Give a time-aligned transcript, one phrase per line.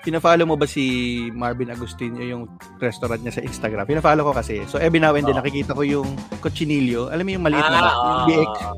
[0.00, 0.84] Pina-follow mo ba si
[1.36, 2.48] Marvin Agustinio yung
[2.80, 3.84] restaurant niya sa Instagram?
[3.84, 4.64] Pina-follow ko kasi.
[4.64, 5.44] So every now and then Oo.
[5.44, 6.08] nakikita ko yung
[6.40, 7.12] cochinillo.
[7.12, 8.48] Alam mo yung maliit na Ah, yung oo, biik.
[8.48, 8.72] oo,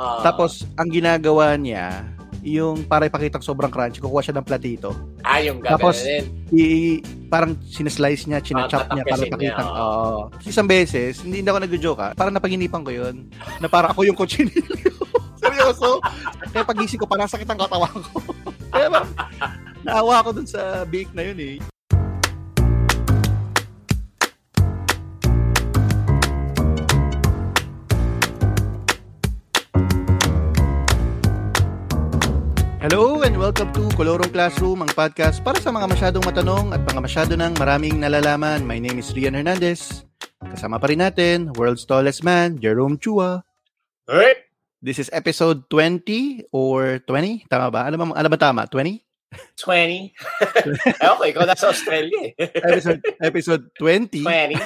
[0.00, 0.20] oo.
[0.24, 2.08] Tapos ang ginagawa niya,
[2.40, 4.96] yung para ipakita sobrang crunchy, kukuha siya ng platito.
[5.22, 6.24] ah, yung tapos, gagawin.
[6.50, 6.64] I,
[7.28, 9.62] parang sinaslice niya, chinachop Ah, niya para ipakita.
[9.62, 10.32] Oo.
[10.42, 12.10] Isang beses, hindi, hindi ako nag-joke ha.
[12.16, 13.28] Parang napaginipan ko yun.
[13.60, 14.72] Na parang ako yung cochinillo.
[15.42, 16.00] Seryoso.
[16.48, 18.16] Kaya pagising ko, parang sakit ang katawan ko.
[18.72, 19.10] Kaya parang,
[19.82, 21.56] naawa ako dun sa bake na yun eh.
[32.82, 37.00] Hello and welcome to Kolorong Classroom, ang podcast para sa mga masyadong matanong at mga
[37.00, 38.66] masyado ng maraming nalalaman.
[38.66, 40.02] My name is Rian Hernandez.
[40.42, 43.46] Kasama pa rin natin, world's tallest man, Jerome Chua.
[44.10, 44.50] Hey!
[44.82, 47.46] This is episode 20 or 20?
[47.46, 47.86] Tama ba?
[47.86, 48.66] Ano ba, ano ba tama?
[48.66, 49.11] 20?
[49.56, 49.68] 20.
[49.68, 50.02] eh,
[51.12, 52.30] okay, ikaw nasa Australia eh.
[52.38, 54.22] Episode, episode 20.
[54.22, 54.56] 20.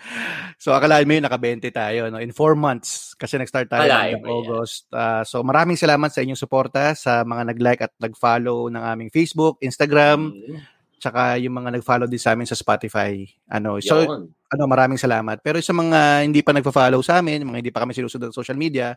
[0.62, 2.08] so, akalain mo yun, naka-20 tayo.
[2.10, 2.22] No?
[2.22, 3.14] In 4 months.
[3.14, 4.24] Kasi nag-start tayo ng.
[4.24, 4.88] August.
[4.90, 9.58] Ah, so, maraming salamat sa inyong suporta sa mga nag-like at nag-follow ng aming Facebook,
[9.62, 10.60] Instagram, Mm,
[10.98, 13.22] tsaka yung mga nag-follow din sa amin sa Spotify.
[13.48, 14.34] Ano, so, Yun.
[14.34, 15.38] ano, maraming salamat.
[15.40, 18.58] Pero sa mga hindi pa nagfa-follow sa amin, mga hindi pa kami sinusunod sa social
[18.58, 18.94] media,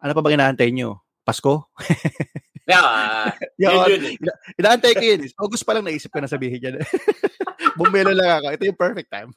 [0.00, 1.05] ano pa ba inaantay nyo?
[1.26, 1.66] Pasko?
[2.66, 3.30] Yeah,
[3.62, 4.02] Yun, yun, yun.
[4.02, 4.14] eh.
[4.18, 5.22] ina- inaantay ko yun.
[5.22, 5.30] eh.
[5.38, 6.74] August pa lang naisip ko na sabihin yan.
[7.78, 8.58] Bumelo lang ako.
[8.58, 9.30] Ito yung perfect time.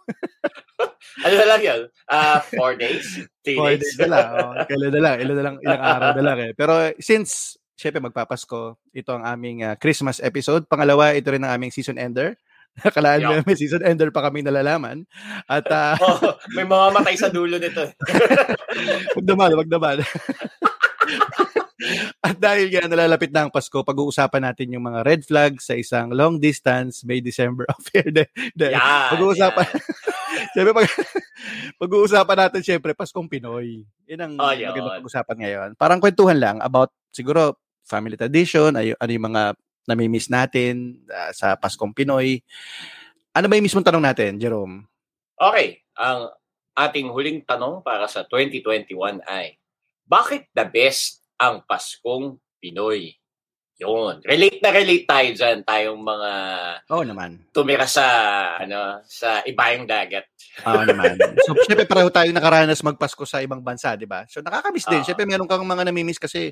[1.21, 1.81] Ano na lang yun?
[2.09, 3.05] Ah, four days?
[3.45, 3.85] Three Four days?
[3.85, 4.25] days na lang.
[4.33, 5.15] Oh, kailan na lang.
[5.21, 5.55] Ilan na lang.
[5.61, 6.51] Ilang araw na lang eh.
[6.57, 10.65] Pero since, syempre magpapasko, ito ang aming ah, Christmas episode.
[10.65, 12.33] Pangalawa, ito rin ang aming season ender.
[12.81, 13.45] Nakalaan Yeah.
[13.45, 15.05] may season ender pa kami nalalaman.
[15.45, 17.85] At ah, oh, may mamamatay sa dulo nito.
[17.85, 17.93] eh.
[19.13, 20.01] wag naman, wag naman.
[22.25, 26.11] At dahil nga nalalapit na ang Pasko, pag-uusapan natin yung mga red flags sa isang
[26.13, 28.09] long distance May December affair.
[28.09, 28.23] De,
[28.53, 29.09] de, Yan.
[29.15, 29.83] pag-uusapan, yan.
[30.53, 30.87] Siyempre, pag,
[31.81, 33.83] pag-uusapan natin, siyempre, Paskong Pinoy.
[34.07, 34.71] Yan ang Oh, yun.
[34.71, 35.69] magandang pag-usapan ngayon.
[35.75, 39.43] Parang kwentuhan lang about, siguro, family tradition, ay, ano yung mga
[39.89, 42.39] namimiss natin ah, sa Paskong Pinoy.
[43.33, 44.85] Ano ba yung mismong tanong natin, Jerome?
[45.39, 46.29] Okay, ang
[46.77, 49.57] ating huling tanong para sa 2021 ay,
[50.05, 53.15] bakit the best ang Paskong Pinoy?
[53.79, 54.19] Yun.
[54.27, 56.31] Relate na relate tayo dyan, tayong mga
[56.91, 57.39] Oo naman.
[57.55, 58.03] tumira sa,
[58.59, 60.27] ano, sa ibayang dagat.
[60.67, 61.15] Oo naman.
[61.47, 64.27] So, syempre, pareho tayong nakaranas magpasko sa ibang bansa, di ba?
[64.27, 64.99] So, nakakamiss din.
[64.99, 65.07] Oo.
[65.07, 66.51] Syempre, meron kang mga namimiss kasi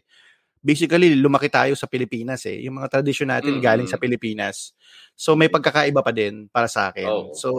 [0.64, 2.64] basically, lumaki tayo sa Pilipinas eh.
[2.64, 3.64] Yung mga tradisyon natin Mm.
[3.64, 4.72] galing sa Pilipinas.
[5.12, 7.12] So, may pagkakaiba pa din para sa akin.
[7.12, 7.36] Oo.
[7.36, 7.50] So,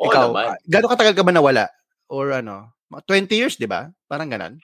[0.00, 0.56] ikaw, naman.
[0.56, 1.68] ah, gaano katagal ka ba nawala?
[2.08, 2.72] Or ano?
[2.88, 3.92] Mga 20 years, di ba?
[4.08, 4.56] Parang ganon.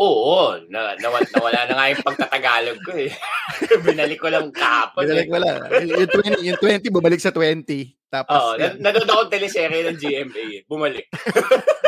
[0.00, 3.12] Oo, na, nawala, nawala na nga yung pagtatagalog ko eh.
[3.84, 5.04] Binalik ko lang kahapon.
[5.04, 5.34] Binalik eh.
[5.36, 5.50] wala.
[5.76, 7.68] yung 20, yung 20, bumalik sa 20.
[8.08, 10.44] Tapos, Oo, na, nanood ako teleserye ng GMA.
[10.56, 10.60] eh.
[10.64, 11.04] Bumalik.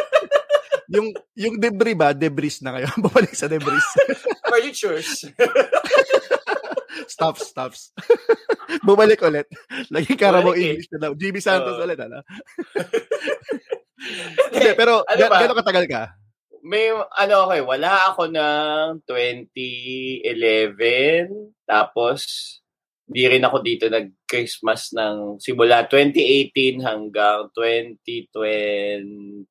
[0.95, 2.13] yung, yung debris ba?
[2.13, 2.93] Debris na ngayon.
[3.09, 3.89] bumalik sa debris.
[4.45, 5.33] Furnitures.
[7.09, 7.97] stops, stops.
[8.85, 9.49] Bumalik ulit.
[10.15, 10.69] Carabao Bumalik eh.
[10.77, 11.17] English na daw.
[11.17, 11.85] GB Santos Oo.
[11.89, 12.21] ulit, ano?
[14.53, 16.03] Hindi, pero Ano ga- gano'ng katagal ka?
[16.63, 21.67] May, ano okay, wala ako ng 2011.
[21.67, 22.23] Tapos,
[23.03, 29.43] di rin ako dito nag-Christmas ng simula 2018 hanggang 2020.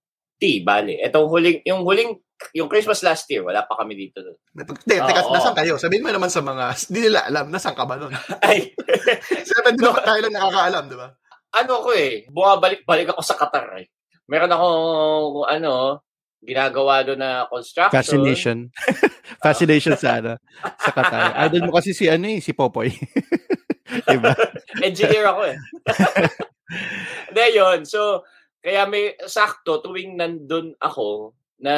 [0.64, 2.16] Bale, etong huling, yung huling,
[2.58, 4.24] yung Christmas last year, wala pa kami dito.
[4.56, 5.36] Hindi, teka, Oo.
[5.36, 5.78] nasan kayo?
[5.78, 8.16] Sabihin mo naman sa mga, hindi nila alam, nasan ka ba nun?
[8.48, 8.72] Ay,
[9.46, 11.12] Sabi, hindi naman tayo lang nakakaalam, di ba?
[11.52, 13.92] ano ko eh, bumabalik-balik ako sa Qatar eh.
[14.32, 16.00] Meron akong, ano,
[16.42, 17.96] ginagawa doon na construction.
[17.96, 18.58] Fascination.
[19.46, 20.42] Fascination sa ano,
[20.82, 21.38] sa Qatar.
[21.48, 22.90] Idol mo kasi si ano eh, si Popoy.
[24.10, 24.34] diba?
[24.82, 25.58] Engineer ako eh.
[27.32, 27.80] Hindi, yun.
[27.84, 28.24] So,
[28.62, 31.74] kaya may sakto tuwing nandun ako na,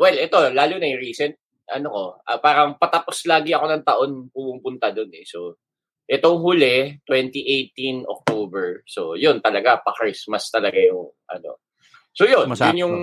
[0.00, 1.34] well, ito, lalo na yung recent,
[1.68, 5.24] ano ko, ah, parang patapos lagi ako ng taon pumupunta doon eh.
[5.28, 5.60] So,
[6.08, 8.80] itong huli, 2018 October.
[8.88, 11.60] So, yun talaga, pa-Christmas talaga yung, ano.
[12.16, 12.72] So, yun, Masakto.
[12.72, 12.96] yun yung,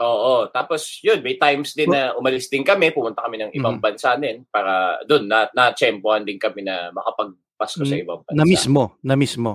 [0.00, 0.48] oo.
[0.52, 3.84] Tapos, yun, may times din na umalis din kami, pumunta kami ng ibang Mhm.
[3.84, 8.36] bansa din para doon, na, na-tsempohan din kami na makapagpasko sa Mm, ibang bansa.
[8.36, 9.52] Na mismo, na mismo.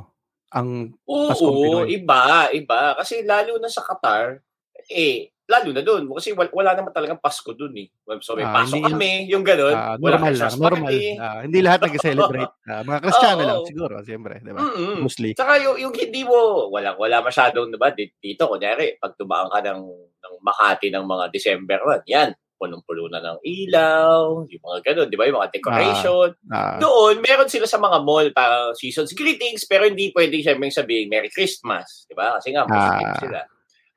[0.52, 1.96] Ang Paskong Oo, Pinoy.
[1.96, 2.22] iba,
[2.52, 2.82] iba.
[3.00, 4.44] Kasi lalo na sa Qatar,
[4.92, 6.08] eh, lalo na doon.
[6.08, 7.88] Kasi wala, wala naman talagang Pasko doon eh.
[8.20, 9.76] So may Ah, pasok hindi- kami, yung gano'n.
[9.76, 10.94] ah, normal lang, normal.
[11.20, 12.54] Ah, hindi lahat nag-celebrate.
[12.64, 13.48] Ah, mga Kristiyano Oo.
[13.52, 14.64] lang siguro, siyempre, di ba?
[14.64, 15.04] Mm-mm.
[15.04, 15.36] Mostly.
[15.36, 16.38] Tsaka yung, yung hindi mo,
[16.70, 19.82] wala, wala masyadong, diba, di- dito, kunyari, pag tumaan ka ng,
[20.18, 25.18] ng Makati ng mga December 1, yan, punong-puno na ng ilaw, yung mga ganun, di
[25.18, 25.26] ba?
[25.26, 26.30] Yung mga decoration.
[26.48, 31.10] Ah, Doon, meron sila sa mga mall para season's greetings, pero hindi pwede siyempre sabihin
[31.10, 32.38] Merry Christmas, di ba?
[32.38, 33.18] Kasi nga, positive Ah.
[33.20, 33.40] sila.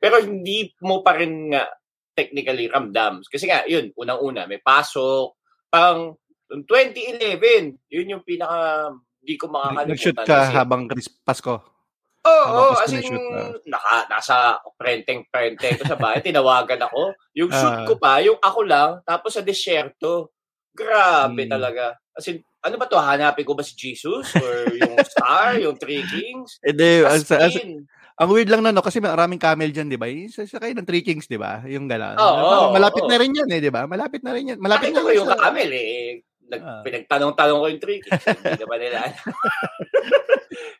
[0.04, 1.64] Pero hindi mo pa rin nga
[2.12, 3.24] technically ramdam.
[3.24, 5.32] Kasi nga, yun, unang-una, may pasok.
[5.72, 6.12] Parang
[6.52, 8.92] 2011, yun yung pinaka,
[9.24, 9.88] hindi ko makakalimutan.
[9.96, 10.82] nag-shoot ka kasi- habang
[11.24, 11.54] Pasko.
[12.24, 13.40] Oo, oh, Pasko as in, ka.
[13.66, 14.36] naka, nasa
[14.76, 17.12] prenteng-prente ko sa bahay, tinawagan ako.
[17.32, 17.88] Yung shoot Ah.
[17.88, 20.32] ko pa, yung ako lang, tapos sa desyerto.
[20.70, 21.52] Grabe Hmm.
[21.52, 21.96] talaga.
[22.12, 22.96] As in, ano ba to?
[22.96, 24.30] Hanapin ko ba si Jesus?
[24.36, 25.56] Or yung star?
[25.60, 26.58] yung Three Kings?
[26.62, 27.54] Hindi, As as, as.
[28.14, 28.78] Ang weird lang na, no?
[28.78, 30.06] Kasi maraming camel dyan, di ba?
[30.28, 31.62] Sa, sa kayo ng Three Kings, di ba?
[31.64, 31.84] Yung.
[31.84, 33.10] Oo, Parang oo, malapit oo.
[33.10, 33.84] na rin yan, eh, di ba?
[33.84, 34.58] Malapit na rin yan.
[34.58, 36.22] Malapit Nakita na ko yung sa- camel eh.
[36.44, 36.84] Nag, Ah.
[36.84, 38.20] Pinagtanong-tanong ko yung Three Kings.
[38.20, 38.98] Hindi naman nila.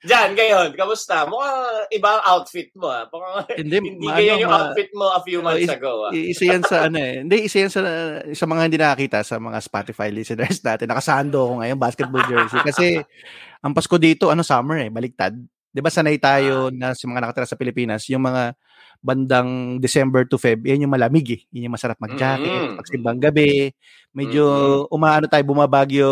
[0.04, 1.24] Diyan, ngayon, kamusta?
[1.24, 2.86] Mukhang iba ang outfit mo.
[2.86, 3.08] Ah.
[3.08, 5.72] Mukhang, Hindi, hindi ma- ganyan ano, yung ma- outfit mo a few Oh, months is-
[5.72, 5.92] ago.
[6.04, 6.10] Ah.
[6.12, 7.14] I- isa yan sa ano eh.
[7.24, 7.80] Hindi, isa yan sa,
[8.22, 10.86] sa mga hindi nakakita sa mga Spotify listeners natin.
[10.86, 12.60] Nakasando ako ngayon, basketball jersey.
[12.62, 12.86] Kasi
[13.58, 15.32] ang Pasko dito, ano, summer eh, baliktad.
[15.74, 18.54] Di ba sanay tayo na sa mga nakatira sa Pilipinas, yung mga
[19.02, 21.40] bandang December to Feb, yan yung malamig eh.
[21.50, 22.78] Yan yung masarap mag-jacket, Mm.
[22.78, 23.74] pagsimbang gabi.
[24.14, 24.44] Medyo
[24.88, 26.08] umaano tayo, bumabagyo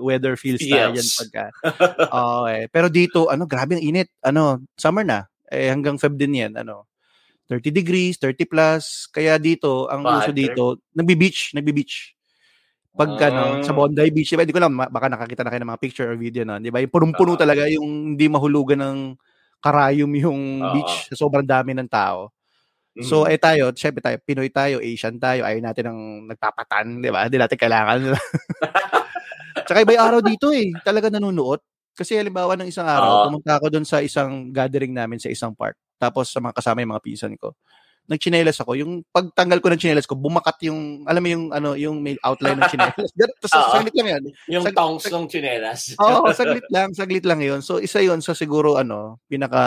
[0.00, 0.96] weather feels tayo Feels.
[0.96, 1.44] dyan pagka.
[2.16, 2.70] Oo eh.
[2.70, 4.08] Pero dito, ano, grabe ang init.
[4.22, 5.26] Ano, summer na.
[5.50, 6.54] Eh, hanggang Feb din yan.
[6.56, 6.86] Ano,
[7.50, 9.10] 30 degrees, 30 plus.
[9.12, 10.62] Kaya dito, ang Bad uso dito,
[10.96, 12.15] nagbi-beach, nagbi-beach.
[12.96, 13.28] Pag Ah.
[13.28, 16.08] ano, sa Bondi Beach, diba, hindi ko lang, baka nakakita na kayo ng mga picture
[16.08, 16.80] or video na, di ba?
[16.80, 17.40] Yung punong-puno Ah.
[17.44, 18.98] talaga, yung hindi mahulugan ng
[19.60, 20.72] karayom yung Ah.
[20.72, 22.32] beach sa sobrang dami ng tao.
[23.00, 23.30] So, Mm.
[23.32, 26.00] eh tayo, syempre tayo, Pinoy tayo, Asian tayo, ayaw natin ng
[26.32, 27.28] nagpapatan, di ba?
[27.28, 27.98] Hindi natin kailangan.
[29.68, 30.72] Tsaka iba araw dito eh.
[30.84, 31.60] Talaga nanunuot.
[31.96, 33.24] Kasi halimbawa ng isang araw, Oo.
[33.30, 35.76] pumunta ako doon sa isang gathering namin sa isang park.
[36.00, 37.56] Tapos sa mga kasama yung mga pisan ko.
[38.06, 38.78] Nagchinelas ako.
[38.78, 42.54] Yung pagtanggal ko ng chinelas ko, bumakat yung, alam mo yung, ano, yung may outline
[42.54, 43.10] ng chinelas.
[43.18, 43.72] Ganun, Tapos Oo.
[43.74, 44.22] saglit lang yan.
[44.46, 45.80] yung sag- tongs sag- ng chinelas.
[46.02, 47.60] Oo, saglit lang, saglit lang yun.
[47.66, 49.62] So, isa yun sa siguro, ano, pinaka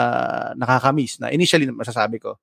[0.56, 2.40] nakakamiss na initially masasabi ko.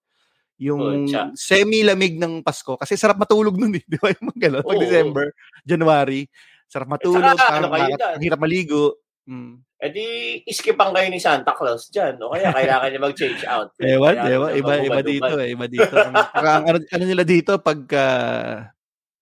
[0.61, 1.33] Yung Pucha.
[1.37, 2.77] semi-lamig ng Pasko.
[2.77, 3.83] Kasi sarap matulog nun eh.
[3.89, 4.13] Di ba?
[4.13, 4.63] Yung mga ganun.
[4.65, 4.81] Pag.
[4.81, 5.25] December,
[5.65, 6.21] January,
[6.69, 9.01] sarap matulog, saka, ano kayo ang hirap maligo.
[9.27, 9.59] Mm.
[9.77, 10.05] Eh di,
[10.47, 12.17] iskipan kayo ni Santa Claus dyan.
[12.23, 13.69] O kaya kailangan niya mag-change out.
[13.77, 14.51] Ewan, Kaya ewan.
[14.55, 15.47] Iba, iba dito eh.
[15.53, 15.93] Iba dito.
[15.93, 18.05] Ang, saka ang ano, ano nila dito, pagka,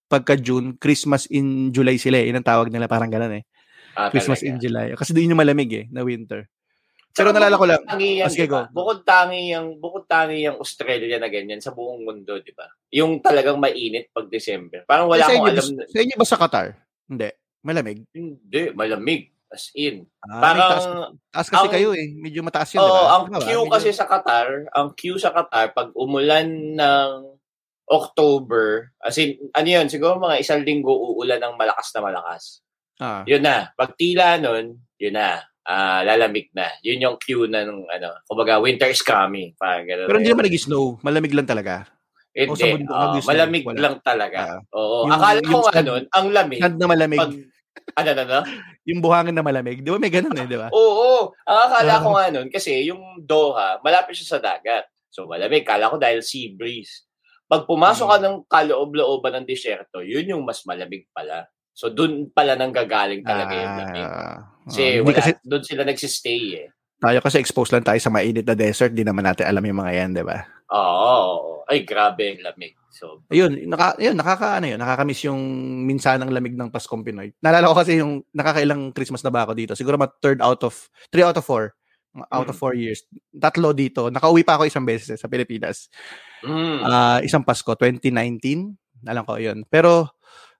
[0.06, 2.30] pagka June, Christmas in July sila eh.
[2.30, 3.44] Yun ang tawag nila, parang ganun eh.
[3.98, 4.48] Ah, Christmas talaga.
[4.48, 4.86] in July.
[4.96, 6.48] Kasi doon yung malamig eh, na winter.
[7.16, 8.68] Pero nalala ko lang, tangi yan, sige, di ba?
[8.68, 8.76] go.
[8.76, 12.68] Bukod tangi yung bukod tangi yung Australia na ganyan sa buong mundo, di ba?
[12.92, 14.84] Yung talagang mainit pag December.
[14.84, 15.64] Parang wala akong alam.
[15.64, 16.76] ba- sa inyo ba sa Qatar?
[17.08, 17.32] Hindi.
[17.64, 18.04] Malamig.
[18.12, 19.32] Hindi, malamig.
[19.46, 20.02] As in.
[20.20, 20.84] Ah, Parang, taas,
[21.30, 22.10] taas kasi ang- kayo eh.
[22.12, 23.06] Medyo mataas yun, Oo, di ba?
[23.08, 23.44] ang Tama ba?
[23.44, 27.10] queue Medyo- kasi sa Qatar, ang queue sa Qatar, pag umulan ng
[27.86, 32.42] October, as in, ano yun, siguro mga isang linggo uulan ng malakas na malakas.
[32.98, 33.22] Ah.
[33.22, 33.70] Yun na.
[33.72, 35.38] Pag tila nun, yun na.
[35.62, 36.66] Ah, lalamig na.
[36.80, 39.54] Yun yung cue na ng, ano, kumbaga, winter is coming.
[39.54, 40.98] Parang ganun Pero hindi naman nag-snow.
[41.00, 41.74] Malamig lang talaga.
[42.32, 42.82] Hindi.
[42.84, 43.22] nag-snow?
[43.24, 43.78] malamig Wala.
[43.80, 44.38] lang talaga.
[44.38, 44.60] Ah.
[44.72, 45.06] Oo.
[45.06, 46.58] Yung- Akala ko yung sand- nun, ang lamig.
[46.58, 47.18] Sand na malamig.
[47.18, 47.32] Pag,
[47.96, 48.38] ano, ano, ano?
[48.84, 49.80] Yung buhangin na malamig.
[49.80, 50.68] Di ba may ganun eh, di ba?
[50.70, 51.32] Oo.
[51.48, 54.84] Ang akala ko nga nun, kasi yung Doha, malapit siya sa dagat.
[55.08, 55.64] So, malamig.
[55.64, 57.08] Kala ko dahil sea breeze.
[57.46, 61.46] Pag pumasok ka ng kaloob-looban ng disyerto, yun yung mas malamig pala.
[61.76, 64.04] So, dun pala nang gagaling talaga yung lamig.
[64.04, 66.68] Ah, Kasi, ah, hindi wala, kasi doon sila nagsistay eh.
[66.96, 68.96] tayo kasi exposed lang tayo sa mainit na desert.
[68.96, 70.42] Di naman natin alam yung mga yan, di ba?
[70.72, 70.80] Oo.
[70.80, 71.52] oo.
[71.68, 72.72] Ay, grabe yung lamig.
[72.96, 75.36] So, Ayun, naka, yun, nakaka, ano yun, nakakamiss yung
[75.84, 77.28] minsanang lamig ng Paskong Pinoy.
[77.44, 79.72] Naalala ko kasi yung nakakailang Christmas na ba ako dito.
[79.76, 80.72] Siguro ma third out of,
[81.12, 81.76] three out of four.
[82.16, 82.62] Mga Out of Mm.
[82.64, 83.04] four years.
[83.36, 84.08] Tatlo dito.
[84.08, 85.92] Nakauwi pa ako isang beses eh, sa Pilipinas.
[86.40, 88.72] mm, Ah, isang Pasko, 2019.
[89.04, 89.68] Alam ko yun.
[89.68, 90.08] Pero,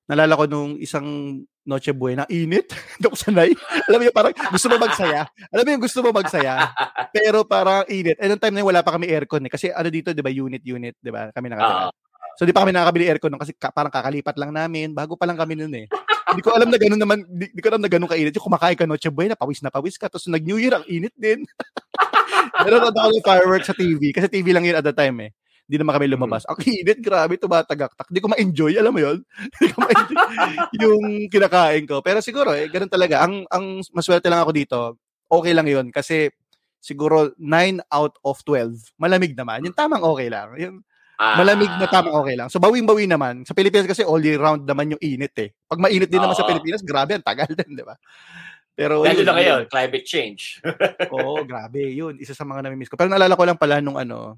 [0.05, 2.71] nalala ko nung isang Noche Buena, init.
[3.00, 3.50] Hindi ako sanay.
[3.88, 5.26] Alam mo yun, parang gusto mo magsaya.
[5.50, 6.71] Alam mo yung gusto mo magsaya.
[7.11, 8.14] pero parang init.
[8.21, 9.50] And nung time na yun, wala pa kami aircon eh.
[9.50, 11.33] Kasi ano dito, di ba, unit, unit, di ba?
[11.33, 11.88] Kami nakatira.
[11.88, 12.06] Oo.
[12.37, 14.93] So, di pa kami nakakabili aircon nun kasi ka- parang kakalipat lang namin.
[14.93, 15.88] Bago pa lang kami nun eh.
[16.26, 18.35] Hindi ko alam na gano'n naman, di, di ko alam na gano'n kainit.
[18.37, 20.11] Yung kumakain ka Noche Buena, pawis na pawis ka.
[20.11, 21.47] Tapos nag-New Year, ang init din.
[22.66, 24.12] Meron ako ng fireworks sa TV.
[24.12, 25.31] Kasi TV lang yun at the time eh.
[25.66, 26.47] Hindi naman kami lumabas.
[26.47, 28.07] Ang init, grabe, tumatagaktak.
[28.11, 29.19] Hindi ko ma-enjoy, alam mo yun?
[29.59, 30.25] Hindi ko ma-enjoy
[30.78, 32.02] yung kinakain ko.
[32.07, 33.26] Pero siguro, eh, ganun talaga.
[33.26, 34.78] Ang, ang maswerte lang ako dito,
[35.26, 35.90] okay lang yun.
[35.90, 36.31] Kasi
[36.78, 39.66] siguro 9 out of 12, malamig naman.
[39.66, 40.55] Yung tamang okay lang.
[40.55, 40.87] Yung
[41.17, 42.49] Ah, malamig na tamang okay lang.
[42.53, 43.49] So, bawing-bawi naman.
[43.49, 45.49] Sa Pilipinas kasi all year round naman yung init eh.
[45.65, 46.51] Pag mainit din naman sa Oo.
[46.53, 47.97] Pilipinas, grabe, ang tagal din, di ba?
[48.77, 50.61] Pero Lalo yun, na ngayon, climate change.
[51.17, 51.81] Oo, grabe.
[51.97, 53.01] Yun, isa sa mga namimiss ko.
[53.01, 54.37] Pero naalala ko lang pala nung ano,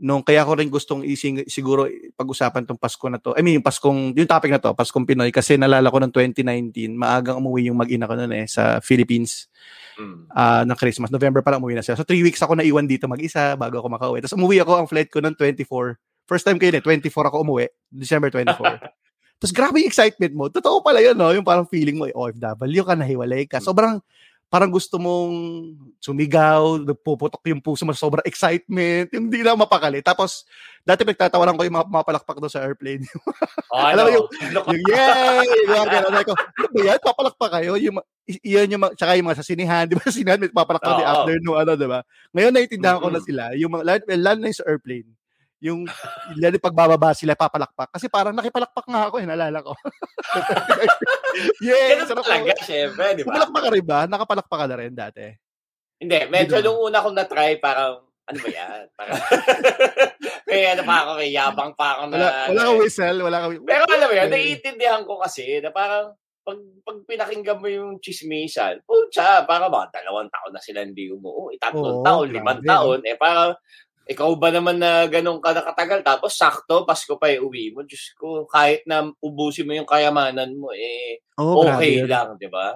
[0.00, 1.84] nung kaya ko rin gustong ising, siguro
[2.16, 3.36] pag-usapan tong Pasko na to.
[3.36, 6.96] I mean, yung Paskong, yung topic na to, Paskong Pinoy, kasi nalala ko ng 2019,
[6.96, 9.52] maagang umuwi yung mag-ina ko noon eh, sa Philippines.
[10.00, 10.32] Mm.
[10.32, 11.12] Uh, ng Christmas.
[11.12, 11.92] November para umuwi na siya.
[11.92, 14.24] So, three weeks ako naiwan dito mag-isa bago ako makauwi.
[14.24, 16.00] Tapos umuwi ako, ang flight ko noong 24.
[16.24, 17.68] First time ko yun eh, 24 ako umuwi.
[17.92, 18.56] December 24.
[19.40, 20.44] Tapos grabe yung excitement mo.
[20.48, 21.32] Totoo pala yun, no?
[21.36, 23.60] Yung parang feeling mo, eh, OFW ka, nahiwalay ka.
[23.60, 24.00] Sobrang,
[24.50, 25.32] parang gusto mong
[26.02, 30.02] sumigaw, nagpuputok yung puso mo, sobrang excitement, yung hindi na mapakali.
[30.02, 30.42] Tapos,
[30.82, 33.06] dati pinagtatawanan ko yung mga mapalakpak doon sa airplane.
[33.70, 35.46] Oh, Alam mo yung, yung yay!
[35.70, 36.18] Yung gano'n.
[36.26, 36.98] Ako, ano ba yan?
[36.98, 37.72] Papalakpak kayo?
[37.78, 37.96] Yung,
[38.42, 40.10] yun yung, tsaka yung mga sa sinihan, di ba?
[40.10, 42.02] Sinihan, may papalakpak oh, di after no, ano, di ba?
[42.34, 43.14] Ngayon, naiintindihan mm-hmm.
[43.14, 43.42] ko na sila.
[43.54, 43.84] Yung mga,
[44.18, 45.06] lalo na yung sa airplane
[45.60, 45.84] yung
[46.40, 47.92] lalo pagbababa sila papalakpak.
[47.92, 49.76] Kasi parang nakipalakpak nga ako eh, nalala ko.
[51.64, 53.36] yeah, Ganun talaga, syempre, di ba?
[53.36, 53.98] Pumalakpak ka rin ba?
[54.08, 55.24] Nakapalakpak ka na rin dati?
[56.00, 58.82] Hindi, medyo nung una kong na-try, parang, ano ba yan?
[58.96, 59.20] Parang,
[60.48, 62.16] may ano pa ako, may yabang pa ako na...
[62.16, 66.16] Wala, wala kang whistle, wala kang Pero alam mo yun, naiintindihan ko kasi na parang,
[66.40, 66.56] pag,
[66.88, 72.00] pag pinakinggan mo yung chismisan, putya, parang mga dalawang taon na sila hindi umuwi, tatlong
[72.00, 73.52] oh, taon, limang taon, eh parang
[74.10, 76.02] ikaw ba naman na ganun ka nakatagal?
[76.02, 77.86] Tapos sakto Pasko pa uwi mo.
[77.86, 82.10] Diyos ko kahit na ubusin mo yung kayamanan mo eh oh, okay grabe.
[82.10, 82.74] lang di ba?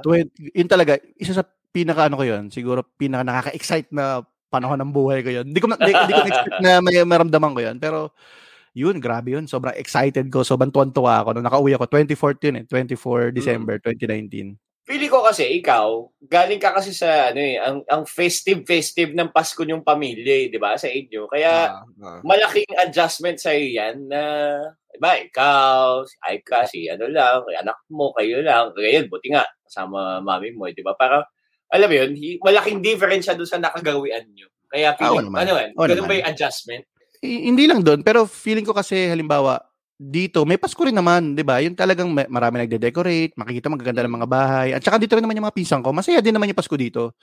[0.54, 1.42] Yun talaga isa sa
[1.74, 5.50] pinaka ano ko yun siguro pinaka nakaka-excite na panahon ng buhay ko yun.
[5.50, 7.76] Hindi ko hindi, hindi ko expect na may maramdaman ko yun.
[7.82, 8.14] Pero
[8.70, 9.50] yun grabe yun.
[9.50, 11.34] Sobrang excited ko sobrang tuwan-tuwa ako.
[11.34, 14.54] Nung nakauwi ako 24 yun eh 24 December mm.
[14.54, 19.16] 2019 Pili ko kasi ikaw, galing ka kasi sa ano eh, ang ang festive festive
[19.16, 20.76] ng Pasko yung pamilya, eh, 'di ba?
[20.76, 21.24] Sa inyo.
[21.24, 22.20] Kaya uh, uh.
[22.20, 24.20] malaking adjustment sa iyo 'yan na
[24.92, 28.76] iba ikaw, si Aika, si ano lang, anak mo, kayo lang.
[28.76, 30.92] Ngayon, buti nga kasama mami mo, eh, 'di ba?
[30.92, 31.24] Para
[31.72, 32.12] alam mo 'yun,
[32.44, 34.52] malaking difference doon sa nakagawian niyo.
[34.68, 36.84] Kaya feeling, oh, ano yan, ganun ba yung adjustment?
[37.24, 39.56] hindi lang doon, pero feeling ko kasi halimbawa,
[39.94, 41.62] dito, may Pasko rin naman, 'di ba?
[41.62, 44.68] Yung talagang marami nagde-decorate, makikita magaganda ng mga bahay.
[44.74, 45.94] At saka dito rin naman yung mga pinsan ko.
[45.94, 47.14] Masaya din naman yung Pasko dito.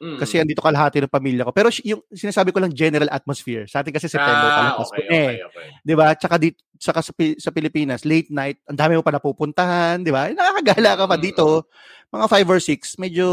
[0.00, 0.16] Mm.
[0.16, 1.52] Kasi andito kalahati ng pamilya ko.
[1.52, 3.68] Pero yung sinasabi ko lang general atmosphere.
[3.68, 4.96] Sa atin kasi September ah, pa lang Pasko.
[4.96, 5.66] Okay, okay, eh, okay.
[5.84, 6.06] 'Di ba?
[6.16, 10.32] Tsaka dito saka sa, sa Pilipinas, late night, ang dami mo pa napupuntahan, 'di ba?
[10.32, 11.24] Nakakagala ka pa mm.
[11.24, 11.68] dito.
[12.08, 13.26] Mga 5 or 6, medyo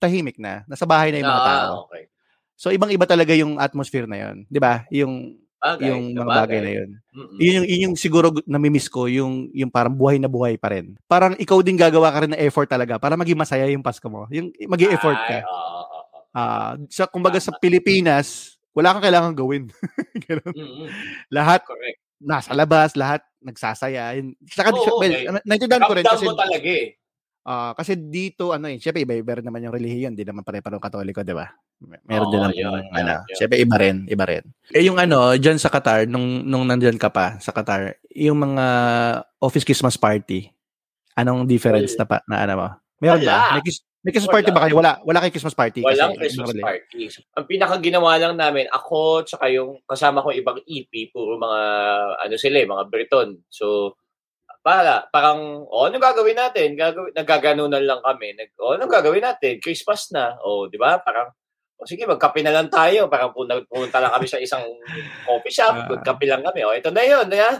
[0.00, 0.64] tahimik na.
[0.68, 1.72] Nasa bahay na yung mga ah, tao.
[1.88, 2.04] Okay.
[2.60, 4.84] So ibang-iba talaga yung atmosphere na 'yon, 'di ba?
[4.92, 6.40] Yung Bagay, yung mga bagay.
[6.40, 6.90] bagay na yun.
[7.12, 7.36] Mm-mm.
[7.36, 10.96] Yun yung, yun yung siguro nami-miss ko, yung, yung parang buhay na buhay pa rin.
[11.04, 14.24] Parang ikaw din gagawa ka rin ng effort talaga para maging masaya yung Pasko mo.
[14.32, 15.44] Yung maging effort ka.
[15.44, 15.98] Oh, oh,
[16.30, 19.66] Uh, sa, kumbaga sa Pilipinas, wala kang kailangan gawin.
[21.36, 21.98] lahat, Correct.
[22.22, 24.14] nasa labas, lahat nagsasaya.
[24.46, 25.26] Saka, oh, okay.
[25.26, 26.06] well, naintindihan ko rin.
[26.06, 26.99] Kasi, mo talaga eh.
[27.50, 30.14] Uh, kasi dito, ano eh, syempre iba-iba rin naman yung relihiyon.
[30.14, 31.50] Hindi naman pare-pareho katoliko, di ba?
[32.06, 33.34] Meron oh, din naman, yun, ano, yun.
[33.34, 34.44] syempre iba rin, iba rin.
[34.70, 38.66] Eh yung ano, dyan sa Qatar, nung, nung nandyan ka pa sa Qatar, yung mga
[39.42, 40.46] office Christmas party,
[41.18, 42.68] anong difference well, na pa, na ano mo?
[43.02, 43.34] Meron wala.
[43.34, 43.58] ba?
[43.58, 43.62] May,
[44.06, 44.36] may Christmas wala.
[44.38, 44.74] party ba kayo?
[44.78, 45.80] Wala, wala kay Christmas party.
[45.82, 47.02] Walang kasi, Christmas ano, party.
[47.34, 51.60] Ang pinaka ginawa lang namin, ako, tsaka yung kasama ko ibang EP, puro mga,
[52.22, 53.42] ano sila, eh, mga Breton.
[53.50, 53.98] So,
[54.60, 59.56] para parang oh ano gagawin natin gagawin nagaganunan lang kami nag oh ano gagawin natin
[59.58, 61.32] Christmas na oh di ba parang
[61.80, 63.08] o sige, magkape na lang tayo.
[63.08, 64.60] Parang pumunta lang kami sa isang
[65.24, 66.60] coffee shop, uh, magkape lang kami.
[66.60, 67.24] O, ito na yun.
[67.32, 67.56] Ya?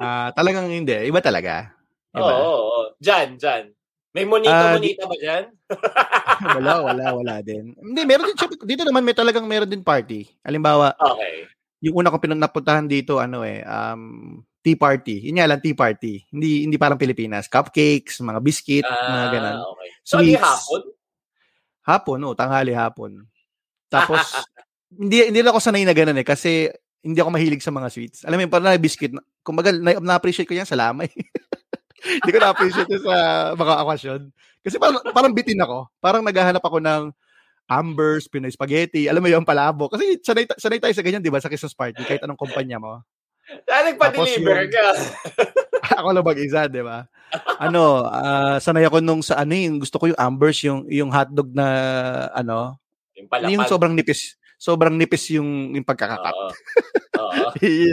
[0.00, 0.96] uh, talagang hindi.
[1.04, 1.76] Iba talaga.
[2.16, 2.24] Iba.
[2.24, 2.82] Oo, oo, oo.
[2.96, 3.64] Diyan, diyan.
[4.16, 5.44] May monita-monita uh, ba dyan?
[6.56, 7.76] wala, wala, wala din.
[7.76, 8.40] Hindi, meron din.
[8.64, 10.24] Dito naman may talagang meron din party.
[10.40, 11.44] Halimbawa, okay.
[11.84, 15.16] yung una ko pinapuntahan dito, ano eh, um, tea party.
[15.32, 16.28] Yun nga lang, tea party.
[16.28, 17.48] Hindi hindi parang Pilipinas.
[17.48, 19.56] Cupcakes, mga biscuit, uh, mga ganun.
[19.72, 19.88] Okay.
[20.04, 20.44] So, Sweets.
[20.44, 20.82] hapon?
[21.88, 23.24] Hapon, oh, tanghali hapon.
[23.94, 24.44] Tapos,
[24.92, 26.68] hindi hindi lang ako sanay na ganun eh kasi
[27.00, 28.20] hindi ako mahilig sa mga sweets.
[28.28, 29.14] Alam mo yun, parang na biscuit.
[29.40, 31.08] Kumbaga, na, na-appreciate ko yan sa lamay.
[32.20, 33.14] hindi ko na-appreciate sa
[33.54, 34.20] mga akwasyon.
[34.60, 35.88] Kasi parang, parang bitin ako.
[36.02, 37.14] Parang naghahanap ako ng
[37.70, 39.86] Ambers, Pinoy Spaghetti, alam mo yung palabo.
[39.86, 42.98] Kasi sanay, sanay tayo sa ganyan, di ba, sa Christmas party, kahit anong kumpanya mo.
[43.64, 44.86] Dahil nagpa-deliver ka.
[45.98, 47.08] ako lang mag-isa, di ba?
[47.60, 51.52] ano, uh, sanay ako nung sa ano yung gusto ko yung Ambers, yung yung hotdog
[51.52, 51.66] na
[52.32, 52.80] ano,
[53.18, 53.52] yung, palapal.
[53.52, 54.38] yung sobrang nipis.
[54.58, 56.34] Sobrang nipis yung, yung pagkakakat.
[56.34, 56.50] Oo.
[57.18, 57.50] Oo.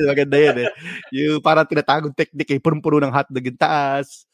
[0.10, 0.70] maganda yan eh.
[1.14, 4.26] Yung parang tinatagong technique eh, punong-puno ng hotdog yung taas.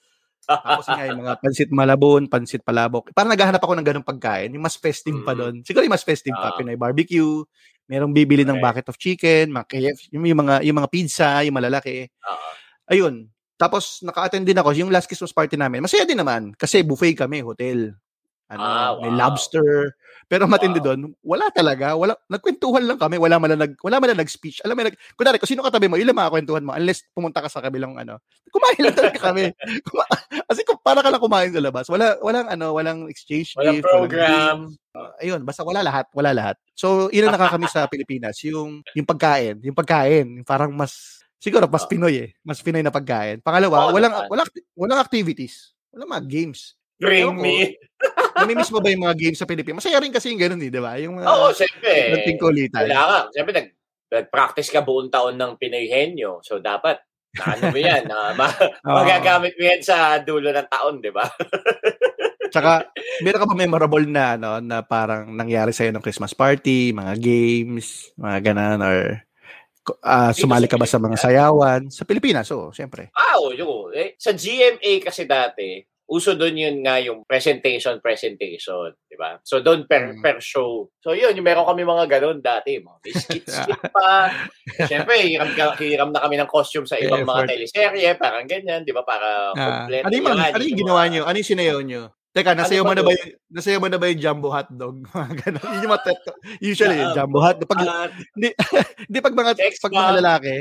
[0.48, 3.12] Tapos nga yung mga pansit malabon, pansit palabok.
[3.16, 4.52] Parang naghahanap ako ng ganung pagkain.
[4.52, 5.26] Yung mas festive mm.
[5.28, 5.64] pa doon.
[5.64, 6.58] Siguro yung mas festive uh, pa.
[6.60, 7.46] Pinoy barbecue.
[7.92, 11.60] Merong bibili ng bucket of chicken, mga KF, yung, yung, mga, yung mga pizza, yung
[11.60, 12.08] malalaki.
[12.24, 12.52] Uh,
[12.88, 13.28] Ayun.
[13.60, 15.84] Tapos naka-attend din ako yung last Christmas party namin.
[15.84, 17.92] Masaya din naman kasi buffet kami, hotel.
[18.52, 19.08] Ano, ah, wow.
[19.08, 19.96] may lobster,
[20.28, 20.92] Pero matindi wow.
[20.92, 21.96] doon, wala talaga.
[21.96, 23.16] Wala, nagkwentuhan lang kami.
[23.16, 24.60] Wala man nag, wala man nag-speech.
[24.64, 27.48] Alam mo, nag, kunwari, kung sino katabi mo, ilan mga kwentuhan mo, unless pumunta ka
[27.48, 28.20] sa kabilang ano.
[28.52, 29.56] Kumain lang talaga kami.
[29.88, 30.04] Kuma,
[30.52, 31.88] kasi kung para ka lang kumain sa labas.
[31.88, 33.88] Wala, walang ano, walang exchange walang gift.
[33.88, 34.58] program.
[34.72, 36.08] Walang uh, ayun, basta wala lahat.
[36.12, 36.56] Wala lahat.
[36.76, 38.36] So, yun ang nakakamiss sa Pilipinas.
[38.44, 39.60] Yung, yung pagkain.
[39.64, 40.44] Yung pagkain.
[40.44, 42.30] Parang mas, siguro, mas Pinoy eh.
[42.44, 43.40] Mas Pinoy na pagkain.
[43.40, 45.76] Pangalawa, oh, walang, walang, walang activities.
[45.92, 46.76] Walang mga games.
[47.02, 47.82] Bring me.
[48.36, 49.84] Namimiss mo ba yung mga games sa Pilipinas?
[49.84, 50.96] Masaya rin kasi yung ganun eh, di ba?
[51.00, 52.24] Yung mga, Oo, siyempre.
[52.28, 52.88] Tingkulitan.
[52.88, 53.18] Wala ka.
[53.36, 53.68] Siyempre, nag,
[54.12, 56.44] nag-practice ka buong taon ng Pinoy Henyo.
[56.44, 57.00] So, dapat,
[57.40, 58.04] ano mo yan?
[58.12, 58.60] Na, ma-
[59.00, 61.24] magagamit mo yan sa dulo ng taon, di ba?
[62.52, 62.92] Tsaka,
[63.24, 68.12] meron ka ba memorable na, ano, na parang nangyari sa'yo ng Christmas party, mga games,
[68.20, 69.24] mga ganan, or
[70.04, 71.88] uh, sumali ka ba sa mga sayawan?
[71.88, 73.10] Sa Pilipinas, oo, oh, siyempre.
[73.16, 73.96] Ah, oo, yun.
[73.96, 75.80] Eh, sa GMA kasi dati,
[76.12, 79.40] uso doon yun nga yung presentation, presentation, di ba?
[79.48, 80.20] So doon per, mm.
[80.20, 80.92] per show.
[81.00, 84.28] So yun, yung meron kami mga ganun dati, mga biscuit-skit pa.
[84.92, 89.08] Siyempre, hiram, hiram na kami ng costume sa ibang mga teleserye, parang ganyan, di ba?
[89.08, 90.04] Para uh, complete.
[90.04, 91.22] Ano yung, ano yung ginawa nyo?
[91.24, 92.04] Ano yung sinayaw nyo?
[92.32, 94.96] Teka, nasayaw ano mo na ba yung, nasayaw mo na ba yung jumbo hotdog?
[95.16, 95.68] Mga ganun.
[95.68, 96.20] Yun yung matet,
[96.64, 97.68] usually, yung jumbo hotdog.
[97.72, 98.50] Pag, uh, hindi,
[99.08, 100.56] hindi pag mga, pag mga lalaki,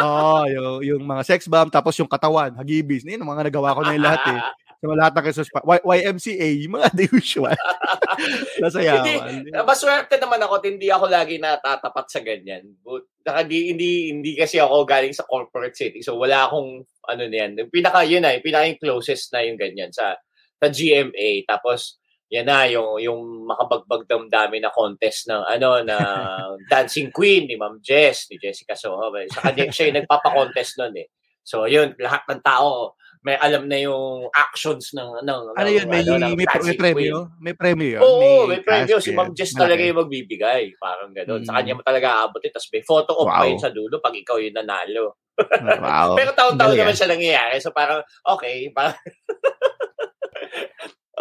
[0.00, 3.04] oh, yung, yung mga sex bomb, tapos yung katawan, hagibis.
[3.04, 4.40] Yun, mga nagawa ko na yung lahat eh
[4.82, 7.54] sa lahat ng Quezon y- YMCA, mga the usual.
[8.62, 9.06] Nasayawan.
[9.06, 12.66] hindi, maswerte naman ako hindi ako lagi natatapat sa ganyan.
[12.82, 16.02] But, hindi, hindi, hindi kasi ako galing sa corporate city.
[16.02, 17.70] So, wala akong, ano niyan.
[17.70, 20.18] Pinaka, yun na, yung pinaka yung closest na yung ganyan sa,
[20.58, 21.46] sa GMA.
[21.46, 25.96] Tapos, yan na, yung, yung makabagbag damdamin na contest ng, ano, na
[26.74, 29.14] Dancing Queen ni Ma'am Jess, ni Jessica Soho.
[29.30, 31.06] Sa kanya, siya yung nagpapa-contest nun eh.
[31.46, 35.86] So, yun, lahat ng tao, may alam na yung actions ng ng ano yun?
[35.86, 37.16] May ano, may, may premyo?
[37.38, 38.98] May premyo oo may, may premyo.
[38.98, 41.48] si Ma'am Jess talaga yung magbibigay parang ganoon mm.
[41.48, 43.38] sa kanya mo talaga aabotin tapos may photo op wow.
[43.38, 45.16] pa yun sa dulo pag ikaw yung nanalo.
[45.38, 46.12] Wow.
[46.18, 48.98] Pero taon-taon naman siya nangyayari so parang okay parang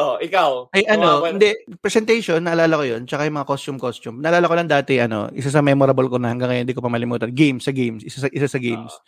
[0.02, 0.72] Oh, ikaw.
[0.72, 4.18] Ay ano, well, hindi presentation naalala ko 'yon, tsaka yung mga costume costume.
[4.18, 6.90] Naalala ko lang dati ano, isa sa memorable ko na hanggang ngayon hindi ko pa
[6.90, 8.90] malimutan, games sa games, isa sa isa sa games.
[8.90, 9.04] Uh,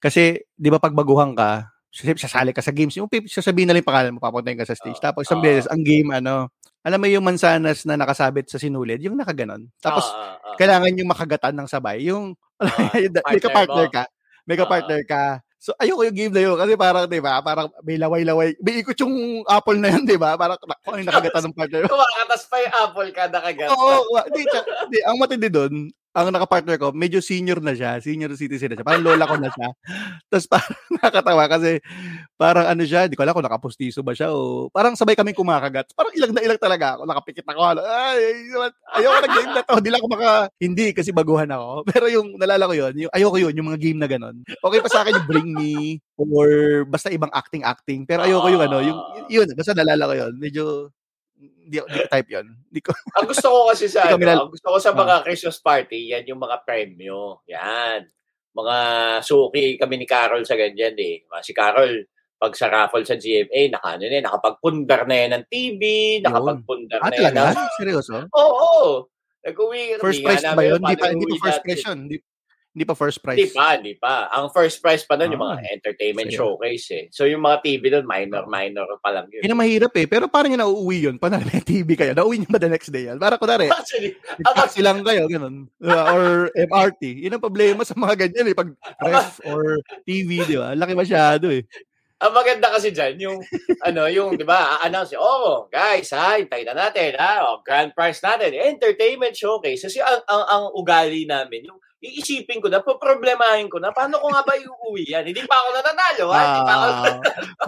[0.00, 4.14] Kasi 'di ba pag baguhan ka, sasali ka sa games, yung sasabihin na lang pangalan
[4.14, 5.02] mo, papuntahin ka sa stage.
[5.02, 6.48] Uh, Tapos isang uh, beses, ang game, ano,
[6.86, 9.68] alam mo yung mansanas na nakasabit sa sinulid, yung nakaganon.
[9.82, 12.06] Tapos, uh, uh, uh, kailangan yung makagatan ng sabay.
[12.06, 12.94] Yung, uh,
[13.28, 14.02] may ka-partner ka,
[14.46, 16.56] may ka-partner ka, So, ayoko yung game na yun.
[16.56, 18.56] Kasi parang, di ba, parang may laway-laway.
[18.64, 20.32] May ikot yung apple na yun, di ba?
[20.32, 21.80] Parang, kung ano yung nakagatan ng partner.
[21.92, 23.76] Kumakatas pa yung apple ka, nakagatan.
[23.76, 28.74] Oo, hindi, hindi, ang matindi doon, ang nakapartner ko, medyo senior na siya, senior citizen
[28.74, 28.86] na siya.
[28.86, 29.68] Parang lola ko na siya.
[30.26, 31.70] Tapos parang nakakatawa kasi
[32.34, 35.94] parang ano siya, di ko alam kung nakapustiso ba siya o parang sabay kaming kumakagat.
[35.94, 37.60] Parang ilang na ilang talaga ako, nakapikit ako.
[37.62, 38.20] Ano, ay,
[38.98, 41.68] ayoko na game na to, hindi lang ako maka, hindi kasi baguhan ako.
[41.94, 44.36] Pero yung nalala ko yun, yung, ayoko yun, yung mga game na ganun.
[44.42, 48.02] Okay pa sa akin yung Bring Me or basta ibang acting-acting.
[48.02, 48.98] Pero ayoko yung ano, yung,
[49.30, 50.32] yun, basta nalala ko yun.
[50.42, 50.90] Medyo
[51.70, 52.46] hindi, hindi ko type yun.
[52.66, 52.90] Hindi ko.
[53.22, 55.98] ang gusto ko kasi sa, ano, minal- ang gusto ko sa mga uh, Christmas party,
[56.10, 57.46] yan yung mga premyo.
[57.46, 58.10] Yan.
[58.50, 58.76] Mga
[59.22, 61.22] suki kami ni Carol sa ganyan eh.
[61.46, 62.02] Si Carol,
[62.34, 65.82] pag sa raffle sa GMA, naka, ano, na, nakapagpundar na yan ng TV,
[66.26, 67.34] nakapagpundar ah, na yan.
[67.38, 67.70] Ah, talaga?
[67.78, 68.16] Seryoso?
[68.34, 68.34] Oo.
[68.34, 68.90] Oh, oh.
[69.46, 69.96] Nag-uwi.
[70.02, 70.80] First prize ba yun?
[70.82, 71.98] Hindi pa, hindi pa first prize yun.
[72.10, 72.16] Hindi,
[72.70, 73.34] hindi pa first prize.
[73.34, 74.30] Hindi pa, hindi pa.
[74.30, 77.04] Ang first prize pa nun, ah, yung mga ah, entertainment so, showcase eh.
[77.10, 79.42] So yung mga TV doon, minor, minor pa lang yun.
[79.42, 80.06] Yun ang mahirap eh.
[80.06, 82.14] Pero parang yung nauuwi yun, paano may TV kayo?
[82.14, 83.18] Nauuwi nyo ba the next day yan?
[83.18, 84.14] Para kunwari, Actually,
[84.54, 85.66] taxi lang kayo, ganun.
[85.82, 87.26] or MRT.
[87.26, 88.56] Yun ang problema sa mga ganyan eh.
[88.56, 88.70] Pag
[89.02, 90.70] ref or TV, di ba?
[90.78, 91.66] Laki masyado eh.
[92.22, 93.38] Ang maganda kasi dyan, yung,
[93.82, 98.20] ano, yung, di ba, announce oh, guys, ha, hintayin na natin, ha, oh, grand prize
[98.20, 99.88] natin, entertainment showcase.
[99.88, 104.32] Kasi ang, ang, ang ugali namin, yung, iisipin ko na, problemahin ko na, paano ko
[104.32, 105.28] nga ba iuwi yan?
[105.28, 106.40] Hindi pa ako nananalo, ha?
[106.40, 106.86] Hindi pa ako...
[106.88, 107.18] Uh,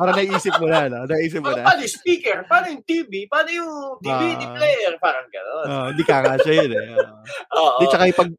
[0.01, 1.05] parang naisip mo na, no?
[1.05, 1.63] Naisip mo na.
[1.69, 2.39] Paano yung speaker?
[2.49, 3.13] Paano yung TV?
[3.29, 4.93] Paano yung DVD uh, player?
[4.97, 5.67] Parang gano'n.
[5.69, 6.85] Uh, hindi kakasya yun, eh.
[7.53, 7.77] Uh.
[7.77, 8.31] Di, tsaka yung pag,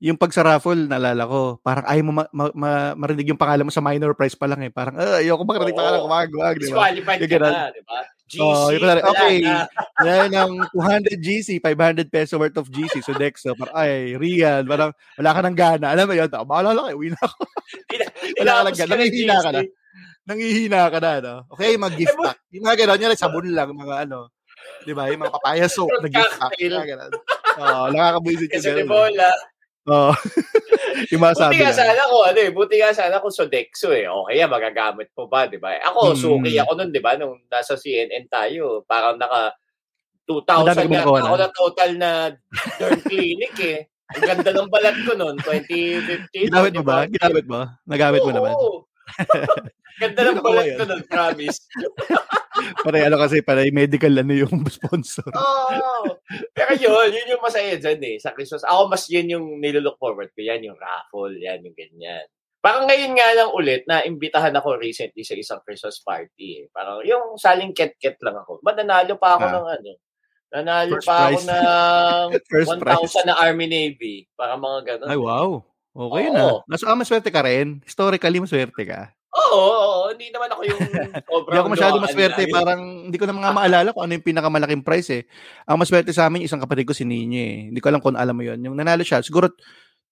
[0.00, 3.68] yung pag sa raffle, naalala ko, parang ayaw mo ma- ma- ma- marinig yung pangalan
[3.68, 4.72] mo sa minor prize pa lang eh.
[4.72, 6.96] Parang, ah, ayoko makarinig pangalan, wag, wag, di ba?
[6.96, 8.00] Disqualified ka na, di ba?
[8.30, 8.38] GC.
[8.38, 9.34] Oh, yung kunwari, okay,
[10.06, 13.02] yan ang 200 GC, 500 peso worth of GC.
[13.02, 15.86] So, Dexo, parang, ay, real, parang, wala ka ng gana.
[15.90, 17.38] Alam mo yun, bahala lang, uwi na ako.
[18.40, 18.92] wala ka ng gana.
[18.94, 19.60] Nangihina ka na.
[20.30, 21.34] Nangihina ka na, no?
[21.58, 22.38] Okay, mag-gift pack.
[22.54, 24.30] Yung mga gano'n, yan, sabon lang, mga ano.
[24.86, 25.10] Di ba?
[25.10, 26.54] Yung mga papaya soap na gift pack.
[26.54, 27.12] Mga gano'n.
[27.58, 28.78] Oo, nakakabuisit yung gano'n.
[28.78, 29.30] Kasi bola.
[29.90, 30.12] Oo.
[31.12, 34.06] yung masabi Buti nga sana ko, ano eh, buti nga sana ko Sodexo eh.
[34.06, 35.74] Okay, yan, magagamit po ba, di ba?
[35.90, 36.18] Ako, hmm.
[36.18, 37.18] suki ako nun, di ba?
[37.18, 39.58] Nung nasa CNN tayo, parang naka
[40.30, 42.10] 2,000 na ako na total na
[42.78, 43.90] derm clinic eh.
[44.10, 46.50] Ang ganda ng balat ko noon, 2015.
[46.50, 47.06] Ginamit mo ba?
[47.06, 47.60] Ginamit mo?
[47.86, 48.52] Nagamit mo naman?
[48.54, 48.86] Oo.
[50.02, 51.58] ganda ng balat ko noon, promise.
[52.82, 55.30] Pare ano kasi, pare medical ano yung sponsor.
[55.30, 55.70] Oo.
[55.80, 56.04] Oh,
[56.50, 58.66] pero yun, yun yung masaya dyan eh, sa Christmas.
[58.66, 60.42] Ako mas yun yung nilook forward ko.
[60.42, 62.26] Yan yung raffle, yan yung ganyan.
[62.60, 66.64] Parang ngayon nga lang ulit na imbitahan ako recently sa isang Christmas party eh.
[66.68, 68.60] Parang yung saling ket-ket lang ako.
[68.60, 69.54] Mananalo pa ako ah.
[69.56, 69.90] ng ano.
[70.50, 71.32] Nanalo First pa prize.
[71.32, 72.26] ako ng
[73.24, 74.16] 1,000 na Army Navy.
[74.36, 75.08] Para mga ganun.
[75.08, 75.50] Ay, wow.
[75.90, 76.34] Okay Oo.
[76.36, 76.42] na.
[76.68, 77.80] Nasa ah, maswerte ka rin.
[77.86, 79.08] Historically, maswerte ka.
[79.30, 81.10] Oo, oo, hindi naman ako yung sobrang
[81.46, 82.42] Hindi ako masyado maswerte.
[82.42, 82.54] Nila.
[82.58, 85.22] Parang hindi ko na mga maalala kung ano yung pinakamalaking prize eh.
[85.70, 87.56] Ang maswerte sa amin, isang kapatid ko si Ninyo eh.
[87.70, 89.54] Hindi ko alam kung alam mo yon Yung nanalo siya, siguro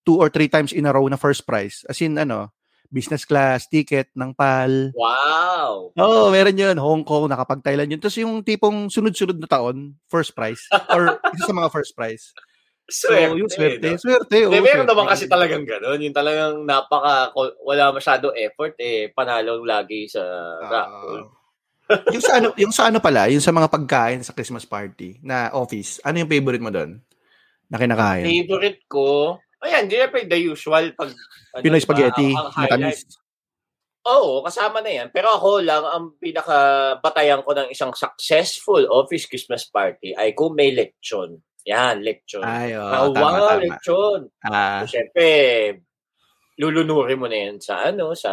[0.07, 1.83] two or three times in a row na first prize.
[1.91, 2.55] As in, ano,
[2.89, 4.97] business class, ticket ng PAL.
[4.97, 5.93] Wow!
[5.93, 6.77] Oo, oh, meron yun.
[6.81, 8.01] Hong Kong, nakapag-Thailand yun.
[8.01, 10.65] Tapos yung tipong sunod-sunod na taon, first prize.
[10.89, 12.33] Or isa sa mga first prize.
[12.89, 13.29] Swerte.
[13.29, 13.89] So, yung swerte.
[13.93, 14.01] No?
[14.01, 14.39] Swerte.
[14.49, 16.01] Oh, De, meron naman kasi talagang gano'n.
[16.01, 21.25] Yung talagang napaka, wala masyado effort, eh, panalo lagi sa uh, raffle.
[22.17, 25.53] yung sa ano, yung sa ano pala, yung sa mga pagkain sa Christmas party na
[25.53, 26.97] office, ano yung favorite mo doon?
[27.69, 28.25] Na kinakain?
[28.25, 31.11] Favorite ko, Ayan, pa the usual pag...
[31.51, 33.03] Ano, Pinoy spaghetti, matamis.
[34.07, 35.09] Oo, kasama na yan.
[35.11, 40.71] Pero ako lang, ang pinaka-batayan ko ng isang successful office Christmas party ay kung may
[40.71, 41.43] lechon.
[41.69, 42.45] Yan, lechon.
[42.45, 43.61] Ay, oh, Kawa, tama, tama.
[43.61, 44.21] lechon.
[44.41, 44.81] Ah.
[44.83, 45.27] So, syempre,
[46.59, 48.33] lulunurin mo na yan sa ano, sa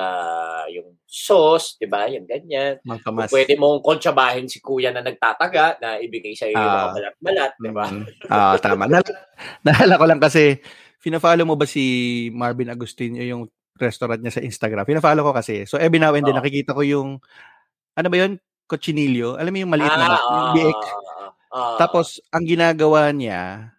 [0.72, 2.08] yung sauce, di ba?
[2.08, 2.80] Yung ganyan.
[2.88, 3.30] Mangkamas.
[3.30, 7.72] Pwede mong kontsabahin si kuya na nagtataga na ibigay sa iyo uh, yung balat-balat, di
[7.76, 7.86] ba?
[8.32, 8.88] Ah, uh, tama.
[8.88, 9.20] Nal-
[9.68, 10.58] naalala ko lang kasi
[11.06, 11.84] Fina-follow mo ba si
[12.34, 13.46] Marvin Agustin yung
[13.78, 14.90] restaurant niya sa Instagram?
[14.90, 15.70] Fina-follow ko kasi.
[15.70, 16.42] So every now and then oh.
[16.42, 17.22] nakikita ko yung
[17.94, 18.42] ano ba 'yun?
[18.66, 19.38] Cochinillo.
[19.38, 20.82] Alam mo yung maliit ah, na yung biik.
[21.56, 23.72] Uh, Tapos ang ginagawa niya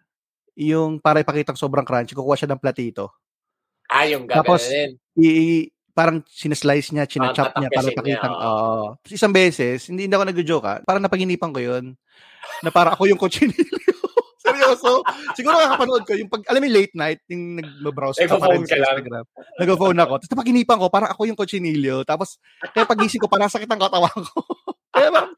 [0.57, 3.13] yung para ipakita sobrang crunchy, kukuha siya ng platito.
[3.85, 4.41] Ah, yung gagawin.
[4.41, 4.61] Tapos,
[5.21, 8.27] i, parang sinaslice niya, chinachop niya para ipakita.
[8.33, 8.41] Oo.
[8.97, 11.93] Uh, isang beses, hindi, hindi ako nag-joke ha, parang napaginipan ko yun,
[12.65, 13.77] na para ako yung cochinillo.
[14.47, 15.03] Seryoso.
[15.37, 18.79] Siguro kakapanood ko, yung pag, alam mo late night, yung nag-browse ka pa rin sa
[18.79, 19.25] Instagram.
[19.59, 20.13] Nag-phone ako.
[20.23, 22.01] Tapos napaginipan ko, parang ako yung kochinillo.
[22.07, 22.41] Tapos,
[22.73, 24.39] kaya pagising ko, parang sakit ang katawan ko.
[24.97, 25.33] Kaya parang,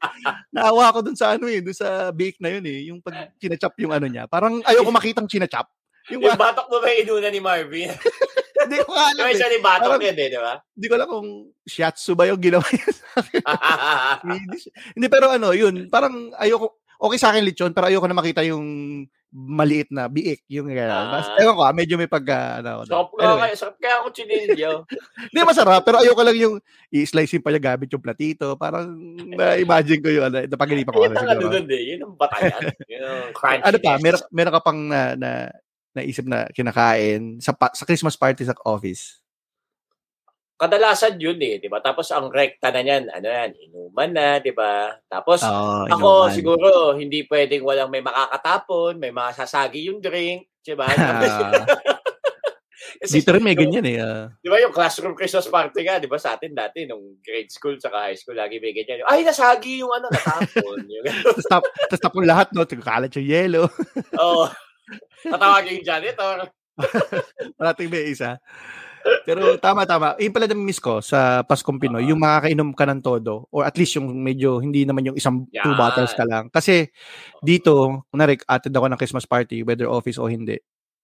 [0.48, 2.78] naawa ako dun sa ano eh, dun sa bake na yun eh.
[2.88, 4.24] Yung pag chinachop yung ano niya.
[4.26, 5.68] Parang ayoko makitang chinachop.
[6.08, 7.92] Yung, yung batok mo ba inuna ni Marvin?
[8.60, 9.16] Hindi ko alam.
[9.16, 10.54] Diba siya ni batok yun eh, di ba?
[10.74, 11.28] Hindi ko alam kung
[11.64, 13.42] shiatsu ba yung ginawa niya sa akin.
[14.96, 18.64] Hindi, pero ano, yun, parang ayoko, okay sa akin lechon, pero ayoko na makita yung
[19.30, 21.06] maliit na biik, yung gano'n.
[21.22, 21.38] Ah.
[21.38, 22.82] Ewan ko, ah, medyo may pag, uh, ano.
[22.82, 23.38] Sarap anyway.
[23.46, 24.70] kaya, sarap kaya ako chinilyo.
[25.30, 26.54] Hindi, masarap, pero ayoko lang yung
[26.90, 28.58] i-slice pa niya gamit yung platito.
[28.58, 28.90] Parang,
[29.22, 31.06] na-imagine ko yung, ano, napaginipan ko.
[31.06, 32.62] Yun ang ano nun eh, yun ang batayan.
[32.90, 33.62] yun ang crunchy.
[33.70, 35.30] Ano pa, meron, meron ka pang na, na,
[35.94, 39.19] naisip na kinakain sa, sa Christmas party sa office?
[40.60, 41.80] Kadalasan yun eh, 'di ba?
[41.80, 44.92] Tapos ang rekta na niyan, ano yan, inuman na, 'di ba?
[45.08, 46.36] Tapos oh, ako inuman.
[46.36, 50.84] siguro hindi pwedeng walang may makakatapon, may masasagi yung drink, 'di ba?
[53.00, 53.96] Kasi, Dito rin may ganyan eh.
[53.96, 54.28] Uh...
[54.44, 57.80] Di ba yung classroom Christmas party nga, di ba sa atin dati, nung grade school
[57.80, 59.00] saka high school, lagi may ganyan.
[59.08, 60.84] Ay, nasagi yung ano, natapon.
[61.24, 62.68] tapos, tap, tapos tapon lahat, no?
[62.68, 63.72] Kalat yung yelo.
[64.20, 64.44] Oo.
[64.44, 64.46] oh,
[65.24, 66.52] tatawagin yung janitor.
[67.56, 68.36] Parating may isa.
[69.28, 70.16] Pero tama tama.
[70.18, 73.76] Yung pala na-miss ko sa Paskong Pinoy, uh, yung makakainom ka ng todo or at
[73.76, 75.64] least yung medyo hindi naman yung isang yeah.
[75.64, 76.48] two bottles ka lang.
[76.48, 76.88] Kasi
[77.40, 80.58] dito, kunwari attend ako ng Christmas party whether office o hindi.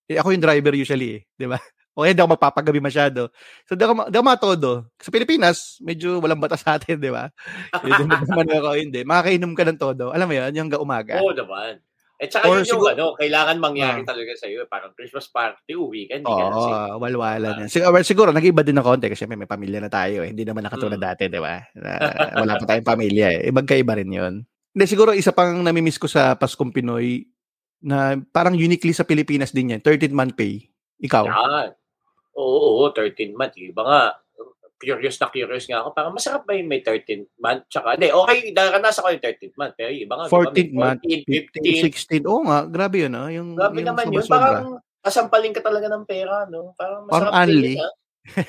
[0.07, 1.59] Eh, ako yung driver usually eh, 'di ba?
[1.97, 3.33] O hindi ako mapapagabi masyado.
[3.65, 4.73] So, di ako, di ako matodo.
[5.01, 7.33] Sa Pilipinas, medyo walang batas sa atin, di ba?
[7.81, 9.01] Hindi naman ako, hindi.
[9.01, 10.05] Makakainom ka ng todo.
[10.13, 11.17] Alam mo yun, yung umaga.
[11.25, 11.81] Oo naman.
[12.17, 14.65] At saka Or yun siguro, yung ano, kailangan mangyari uh, talaga sa iyo.
[14.65, 16.25] Parang Christmas party, weekend.
[16.25, 19.85] Oo, oh, walwala uh, Siguro, well, siguro nag-iba din ng konti kasi may, may pamilya
[19.85, 20.25] na tayo.
[20.25, 20.33] Eh.
[20.33, 21.05] Hindi naman nakatulad mm.
[21.05, 21.61] dati, di ba?
[21.77, 23.27] Uh, wala pa tayong pamilya.
[23.37, 23.53] Eh.
[23.53, 24.35] Ibang kaiba rin yun.
[24.49, 27.29] Hindi, siguro isa pang namimiss ko sa Paskong Pinoy
[27.85, 29.81] na parang uniquely sa Pilipinas din yan.
[29.85, 30.73] 13th month pay.
[31.05, 31.25] Ikaw?
[31.29, 31.77] Yan.
[32.33, 33.61] Oo, oo, 13 month.
[33.61, 34.01] Iba nga,
[34.77, 35.89] curious na curious nga ako.
[35.97, 37.65] Parang masarap ba yung may 13th month?
[37.73, 39.75] Tsaka, hindi, okay, naranasan ko yung 13th month.
[39.77, 42.29] Pero iba nga, 14th month, 15, 16.
[42.29, 43.29] Oo nga, grabe yun, ah.
[43.33, 44.27] Yung, grabe yung naman yun.
[44.29, 46.77] Parang kasampaling ka talaga ng pera, no?
[46.77, 47.79] Parang masarap parang din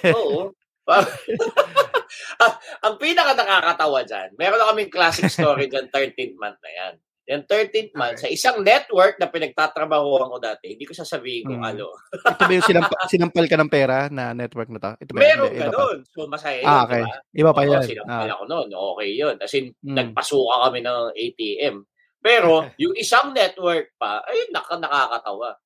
[0.10, 0.52] Oo.
[0.88, 1.06] ah,
[2.86, 6.94] ang pinaka nakakatawa dyan, meron na kaming classic story dyan, 13th month na yan.
[7.28, 8.24] Yung 13th month, okay.
[8.24, 11.72] sa isang network na pinagtatrabahuan ko dati, hindi ko sasabihin kung hmm.
[11.76, 11.92] ano.
[12.24, 14.92] Ito ba yung sinampa, sinampal ka ng pera na network na to?
[15.04, 15.98] Ito ba, Meron ka nun.
[16.08, 16.72] So, masaya yun.
[16.72, 17.04] Ah, okay.
[17.36, 17.84] Iba pa yan.
[17.84, 18.36] Sinampal ah.
[18.40, 18.68] ako nun.
[18.72, 19.36] Okay yun.
[19.44, 19.96] As in, hmm.
[20.00, 21.76] nagpasuka kami ng ATM.
[22.24, 25.60] Pero yung isang network pa, ay naka, nakakatawa.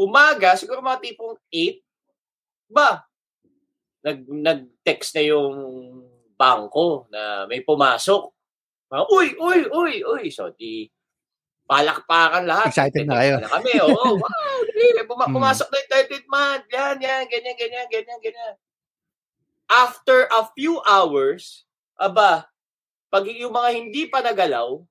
[0.00, 3.04] Umaga, siguro mga tipong 8, ba,
[4.00, 5.56] nag, nag-text na yung
[6.40, 8.32] bangko na may pumasok.
[8.90, 10.24] Mga, uy, uy, uy, uy.
[10.28, 10.90] So, di,
[11.64, 12.74] palakpakan lahat.
[12.74, 13.34] Excited na kayo.
[13.38, 13.94] Na kami, oo.
[13.94, 15.36] Oh, wow, dali, puma- Hmm.
[15.38, 16.64] pumasok na yung 13th month.
[16.68, 18.54] Yan, yan, ganyan, ganyan, ganyan, ganyan.
[19.70, 21.62] After a few hours,
[21.94, 22.50] aba,
[23.06, 24.82] pag yung mga hindi pa nagalaw,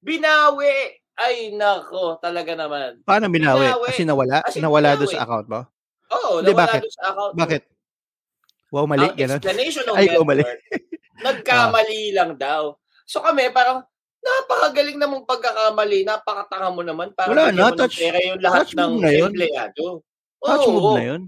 [0.00, 0.96] binawi.
[1.18, 3.02] Ay, nako, talaga naman.
[3.02, 3.66] Paano binawi?
[3.68, 3.86] Binawi.
[3.90, 4.36] Kasi nawala?
[4.40, 5.60] Kasi nawala doon sa account mo?
[6.08, 6.80] Oo, Hindi, nawala bakit?
[6.86, 7.32] doon sa account.
[7.34, 7.38] mo.
[7.42, 7.62] Bakit?
[8.70, 9.06] Wow, mali.
[9.10, 9.36] Ang Ganun.
[9.36, 10.42] explanation ng Ay, ikaw mali.
[11.20, 12.74] nagkamali lang daw.
[13.04, 13.82] So kami, parang,
[14.18, 17.14] napakagaling namang pagkakamali, napakatanga mo naman.
[17.14, 19.30] Parang Wala na, touch- pera yung lahat touch ng na yun.
[19.30, 20.02] empleyado.
[20.38, 21.22] Touch Oo, move na yun.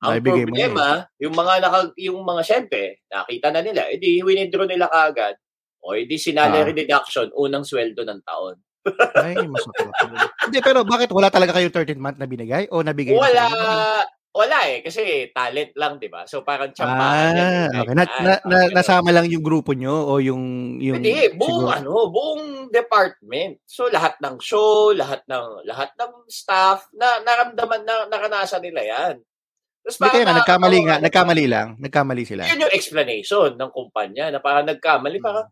[0.00, 0.86] Ang Naibigay mo na problema,
[1.20, 5.36] yung mga naka, yung mga syempre, nakita na nila, edi winidraw nila kaagad.
[5.84, 6.78] O edi sinalary Ah.
[6.80, 8.56] deduction, unang sweldo ng taon.
[9.14, 9.92] Ay, masakit.
[10.40, 12.64] Hindi, pero bakit wala talaga kayo 13th month na binigay?
[12.72, 13.60] O nabigay na Wala, inyo?
[14.30, 16.22] Wala eh, kasi talent lang, di ba?
[16.22, 17.92] So parang tsampahan Ah, yan, okay.
[17.92, 20.42] Na, kahit na, na, nasama lang yung grupo nyo o yung...
[20.78, 23.58] yung Hindi, buong siguro- ano, buong department.
[23.66, 29.14] So lahat ng show, lahat ng lahat ng staff na naramdaman na naranasan nila 'yan.
[29.80, 31.68] Tapos Hindi kaya nga, nagkamali nga, nagkamali lang.
[31.78, 32.42] Nagkamali sila.
[32.46, 35.26] Yun yung explanation ng kumpanya na parang nagkamali, Hmm.
[35.26, 35.46] parang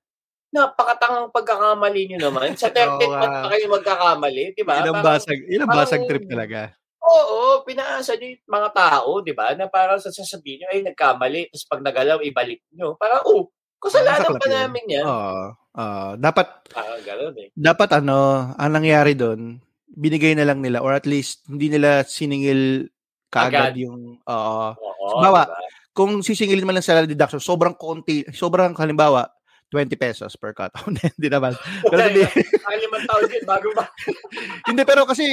[0.49, 2.55] napakatangang pagkakamali nyo naman.
[2.55, 3.43] Sa 13th Oo, month ah.
[3.43, 4.75] pa kayo magkakamali, di ba?
[4.79, 6.61] Yun ang Parang- basag, yun ang parang- basag trip talaga.
[7.09, 9.57] Oo, pinaasa nyo yung mga tao, di ba?
[9.57, 11.49] Na parang sa sasabihin nyo, ay, nagkamali.
[11.49, 12.95] Tapos pag nagalaw, ibalik nyo.
[13.01, 13.49] Parang, oh,
[13.81, 15.05] kasalanan pa namin yan.
[15.09, 15.45] Oo.
[15.57, 16.09] oo.
[16.21, 17.49] dapat, Parang gano'n eh.
[17.57, 19.57] dapat ano, ang nangyari doon,
[19.89, 22.87] binigay na lang nila or at least hindi nila siningil
[23.33, 23.83] kaagad Agad.
[23.89, 24.67] yung, oo.
[24.77, 25.59] Oo, Bawa, di ba?
[25.97, 29.27] kung sisingilin man lang sa deduction, sobrang konti, sobrang halimbawa,
[29.69, 30.73] 20 pesos per cut.
[31.17, 31.53] Hindi naman.
[31.85, 33.85] Pero sabi, Ang limang taon din, bago ba?
[34.69, 35.25] hindi, pero kasi,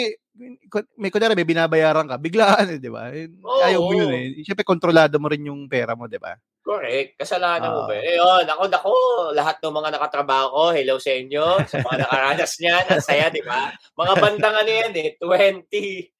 [0.99, 3.07] may kunyari, may binabayaran ka, biglaan, eh, di ba?
[3.15, 3.63] Oo.
[3.63, 4.43] Ayaw mo yun eh.
[4.43, 6.35] Siyempre, kontrolado mo rin yung pera mo, di ba?
[6.65, 7.15] Correct.
[7.15, 7.87] Kasalanan mo Ah.
[7.87, 7.93] ba?
[7.95, 8.43] Eh, yun.
[8.43, 8.91] Ako, nako,
[9.31, 13.39] lahat ng mga nakatrabaho ko, hello sa inyo, sa mga nakaranas niyan, ang saya, di
[13.45, 13.71] ba?
[13.95, 16.11] Mga bandang ano yan eh, 2012?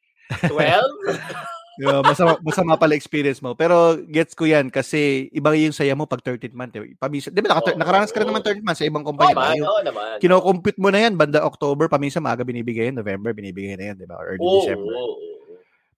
[1.75, 3.51] Yeah, masama, masama pala experience mo.
[3.51, 6.75] Pero gets ko yan kasi iba yung saya mo pag 13th month.
[6.79, 6.95] Eh.
[6.95, 7.79] Paminsan, di ba, naka, Oo.
[7.79, 9.35] nakaranas ka rin naman 13th month sa ibang kumpanya.
[9.35, 10.15] naman, Yung, oo naman.
[10.23, 14.07] kinocompute mo na yan, banda October, paminsan maaga binibigay yan, November binibigay na yan, di
[14.07, 14.15] ba?
[14.15, 14.93] Or early Oo, December.
[14.95, 15.33] oo, oo.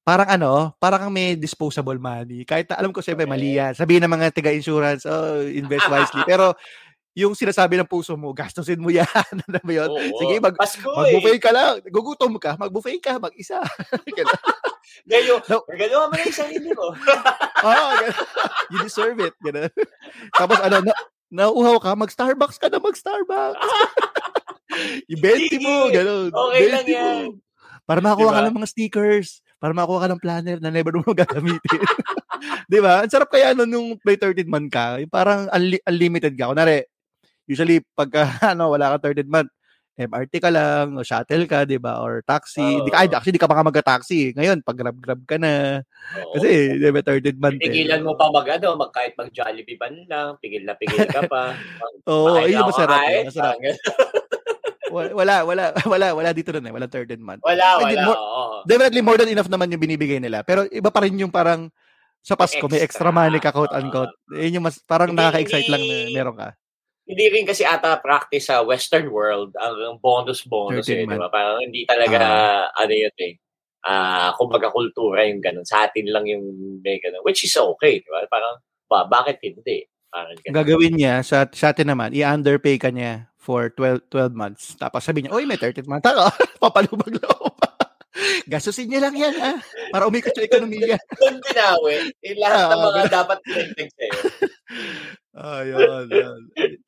[0.08, 2.48] Parang ano, parang kang may disposable money.
[2.48, 3.76] Kahit alam ko siyempre mali yan.
[3.76, 6.24] Sabihin ng mga tiga-insurance, oh, invest wisely.
[6.24, 6.56] Pero
[7.18, 9.10] yung sinasabi ng puso mo, gastusin mo yan.
[9.42, 9.90] ano ba yun?
[9.90, 10.18] Oo.
[10.22, 11.18] Sige, mag, Pasko eh.
[11.18, 11.82] mag-buffet ka lang.
[11.84, 13.58] Gugutom ka, mag-buffet ka, mag-isa.
[14.18, 14.38] Ganun.
[15.10, 15.66] Ngayon, No.
[15.68, 16.94] regalo mo na yung sarili mo.
[17.60, 18.16] Oo, ganun.
[18.70, 19.34] you deserve it.
[19.42, 19.68] Ganun.
[20.32, 20.94] Tapos ano, na,
[21.28, 23.66] nauuhaw ka, mag-Starbucks ka na mag-Starbucks.
[25.10, 26.30] I-20 mo, gano'n.
[26.30, 26.94] Okay lang 20 mo.
[26.94, 27.26] yan.
[27.84, 28.48] Para makakuha ka Diba?
[28.48, 29.30] ng mga stickers.
[29.58, 31.82] Para makakuha ka ng planner na never mo gagamitin.
[32.68, 33.02] Di ba?
[33.02, 35.00] Ang sarap kaya nun nung play 13 month ka.
[35.00, 36.52] Yung parang unli- unlimited ka.
[36.52, 36.84] Kunwari,
[37.48, 39.50] usually pagka ano, wala ka 13 month,
[39.98, 41.98] MRT ka lang, o shuttle ka, di ba?
[41.98, 42.62] Or taxi.
[42.62, 42.86] Oo.
[42.86, 44.30] Di ka, ay, actually, di ka pa magka-taxi.
[44.38, 45.82] Ngayon, pag grab-grab ka na.
[46.22, 46.38] Oo.
[46.38, 47.58] Kasi, di ba, 13 month.
[47.58, 47.66] eh.
[47.66, 51.26] Pigilan mo pa mag, ano, mag, kahit mag Jollibee man lang, pigil na pigil ka
[51.26, 51.58] pa.
[52.14, 53.00] Oo, Makain ayun masarap.
[53.02, 53.58] kahit, eh, Masarap.
[54.88, 56.72] Wala, wala, wala, wala, dito rin eh.
[56.72, 57.42] Wala 13 month.
[57.44, 58.02] Wala, wala.
[58.08, 58.56] more- oo.
[58.64, 60.48] Definitely more than enough naman yung binibigay nila.
[60.48, 61.68] Pero iba pa rin yung parang
[62.24, 63.12] sa Pasko, may extra Extra.
[63.12, 64.14] money ka, quote unquote.
[64.32, 66.50] Yun yung mas, parang nakaka-excite lang na meron ka.
[67.08, 71.32] Hindi rin kasi ata practice sa Western world ang bonus-bonus 13 eh, di ba?
[71.32, 72.20] Parang hindi talaga,
[72.76, 73.34] ano yun eh,
[73.88, 75.64] ah kumbaga kultura yung ganun.
[75.64, 76.44] Sa atin lang yung
[76.84, 77.24] may ganun.
[77.24, 78.28] Which is okay, di ba?
[78.28, 78.60] Parang,
[78.92, 79.88] ba, bakit hindi?
[80.12, 80.58] Parang Ang ganun.
[80.60, 84.76] gagawin niya, sa, sa atin naman, i-underpay ka niya for 12, 12 months.
[84.76, 86.28] Tapos sabi niya, uy, may 13 month ako.
[86.60, 87.56] Papalubag loob.
[88.50, 89.54] Gastusin niya lang yan, ha?
[89.94, 90.98] Para umikot yung ekonomiya.
[91.22, 94.14] Doon binawi, yung lahat ng Oo, mga dapat pinagtag sa'yo.
[95.38, 96.40] Ayun, yun.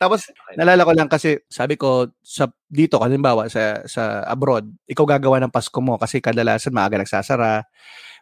[0.01, 0.25] Tapos,
[0.59, 5.53] nalala ko lang kasi, sabi ko, sa, dito, halimbawa, sa, sa abroad, ikaw gagawa ng
[5.53, 7.61] Pasko mo kasi kadalasan maaga nagsasara,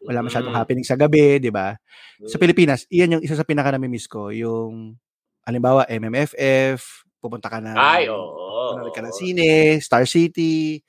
[0.04, 0.60] wala masyadong Mm.
[0.60, 1.80] happening sa gabi, di ba?
[2.28, 2.42] Sa Mm.
[2.44, 5.00] Pilipinas, iyan yung isa sa pinaka namimiss ko, yung,
[5.48, 8.76] halimbawa, MMFF, pupunta ka na, Ay, oo.
[8.76, 10.84] manonood ka ng sine, Star City,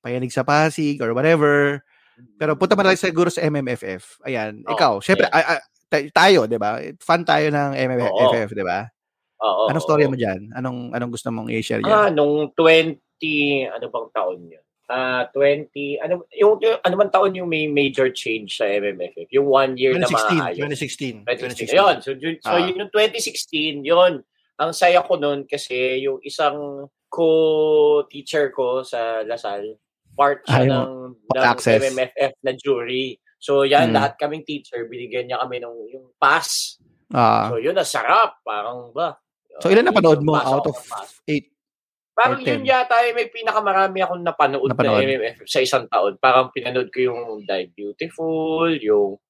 [0.00, 1.82] payanig sa Pasig, or whatever.
[2.38, 4.22] Pero punta man lang siguro sa MMFF.
[4.22, 5.34] Ayan, Oo, ikaw, syempre, yeah.
[5.34, 5.66] ay, ta-
[6.10, 6.78] tayo, di ba?
[6.98, 8.86] Fan tayo ng MMFF, di ba?
[9.40, 10.10] Oo, Anong oo, story oo.
[10.10, 10.48] mo dyan?
[10.52, 12.16] Anong anong gusto mong i-share Ah, dyan?
[12.16, 12.96] nung 20,
[13.68, 14.64] ano bang taon yun?
[14.84, 19.32] Ah, 20, ano, yung, yung, ano man taon yung may major change sa MMFF?
[19.32, 20.38] Yung one year na 2016.
[20.38, 20.58] maayos.
[20.60, 21.16] 2016.
[21.24, 21.72] 2016.
[21.72, 22.60] Ayun, so, yun- so Ah.
[22.60, 24.12] yun yung 2016, yun.
[24.54, 27.28] Ang saya ko nun kasi yung isang ko,
[28.06, 29.78] teacher ko sa Lasal,
[30.14, 30.90] part siya Ay, ng,
[31.32, 31.80] ng access.
[31.80, 33.18] MMFF na jury.
[33.44, 33.96] So yan, Mm.
[34.00, 36.80] lahat kaming teacher, binigyan niya kami ng yung pass.
[37.12, 37.52] Ah.
[37.52, 38.40] So yun, nasarap.
[38.40, 39.20] Parang ba?
[39.60, 41.20] So, ilan na panood Yung mo out of ng pass.
[41.22, 41.46] 8?
[42.10, 42.66] Parang yun 10?
[42.66, 44.98] yata eh, may pinakamarami akong napanood, Napanood.
[44.98, 46.16] na MMFF sa isang taon.
[46.16, 49.20] Parang pinanood ko yung Die Beautiful, yung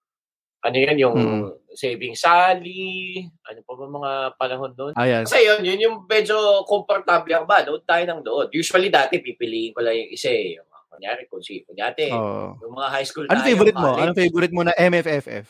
[0.61, 1.45] ano yan, yung Mm.
[1.75, 4.93] Saving Sally, ano pa ba mga panahon doon?
[4.95, 5.27] Ayan.
[5.27, 8.49] Kasi yun, yun yung medyo komportable ako ba, nood tayo ng nood.
[8.49, 10.57] Usually dati, pipiliin ko lang yung isa eh.
[10.57, 12.55] Yung, kunyari, kung si, kunyari, Oh.
[12.63, 13.91] yung mga high school Ano tayo, favorite mo?
[13.97, 15.47] Ano favorite mo na MFFF?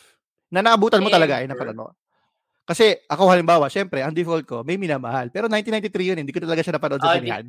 [0.54, 1.50] Na naabutan mo talaga, ay Ever.
[1.50, 1.86] napanood mo.
[2.66, 5.28] Kasi ako halimbawa, syempre, ang default ko, may minamahal.
[5.34, 7.44] Pero 1993 yun, hindi ko talaga siya napanood sa Ah, sinihan.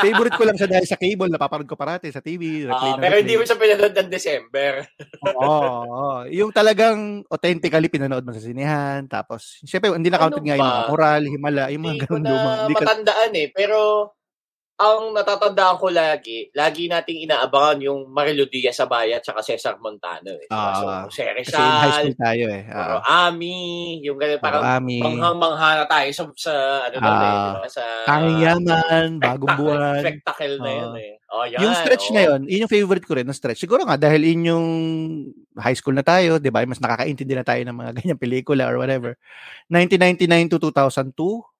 [0.00, 2.66] favorite ko lang siya dahil sa cable, napapanood ko parati sa TV.
[2.70, 4.72] Ah, replay na pero hindi mo siya pinanood ng December.
[5.20, 5.44] Oo,
[5.84, 6.24] oo.
[6.32, 9.04] Yung talagang authentically pinanood mo sa sinihan.
[9.04, 12.30] Tapos, syempre, hindi na-counted Ano nga yung mga oral, himala, yung mga ko ganun na
[12.32, 12.56] lumang.
[12.64, 13.48] Hindi ka, matandaan eh.
[13.52, 13.78] Pero
[14.80, 20.32] ang natatandaan ko lagi, lagi nating inaabangan yung Marilo Diaz sa Bayat sa Cesar Montano.
[20.40, 20.48] Eh.
[20.48, 22.62] Ah, so, si kasi in high Rizal, school tayo eh.
[22.72, 23.56] Ah, Ami,
[24.00, 25.04] yung ganun, parang Ami.
[25.04, 26.52] manghang-mangha na tayo sa, sa
[26.88, 27.68] ano na Ah, eh, di ba?
[27.68, 30.00] Sa Tanging yaman, bagong buwan.
[30.00, 30.96] Spectacle na yun Oo.
[30.96, 31.12] eh.
[31.30, 32.14] Oh, yan, yung stretch oh.
[32.16, 33.62] na yun, yun yung favorite ko rin na stretch.
[33.62, 34.66] Siguro nga dahil yun yung
[35.54, 36.66] high school na tayo, 'di ba?
[36.66, 39.14] Mas nakakaintindi na tayo ng mga ganyang pelikula or whatever.
[39.70, 41.14] 1999 to 2002,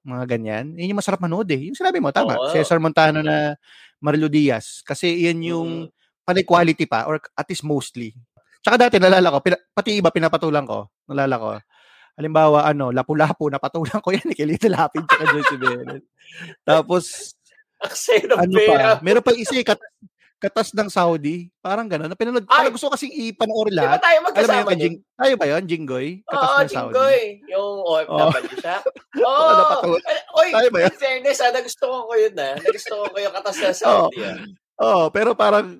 [0.06, 0.66] mga ganyan.
[0.76, 1.68] Yun yung masarap manood eh.
[1.68, 2.50] Yung sinabi mo tama, Oo.
[2.52, 3.52] Cesar Montano na
[4.00, 5.92] Marilo Diaz kasi yan yung Mm.
[6.24, 8.14] panay quality pa or at least mostly.
[8.64, 10.88] Tsaka dati nalala ko, pina, pati iba pinapatulang ko.
[11.08, 11.48] Nalala ko.
[12.20, 16.04] Halimbawa, ano, Lapu-Lapu, napatulang ko yan ni Kilita Lapid tsaka Joyce Bennett.
[16.64, 17.04] Tapos,
[17.80, 19.80] Aksaya ng ano pa, meron pa isa eh, kat,
[20.40, 22.09] katas ng Saudi, parang gano'n.
[22.09, 22.64] Na pinanood, Ay!
[22.64, 24.00] parang gusto kasing ipanoorin Di ba lahat.
[24.00, 24.81] tayo Alam mo magkasama yun?
[24.81, 26.07] Jing, tayo ba yun, Jinggoy?
[26.24, 26.72] Katas Oo, ng Saudi.
[26.72, 27.20] Jinggoy.
[27.46, 28.76] Yung OFW siya.
[29.20, 29.29] Oo.
[29.29, 30.00] Oo, napatuloy.
[30.03, 30.88] Eh, Oy, Tayo ba yun?
[30.88, 32.55] in fairness, ah, nagustuhan ko yun ah.
[32.57, 34.38] Nagustuhan ko yung katas na Saudi ah.
[34.81, 35.76] Oo, pero parang,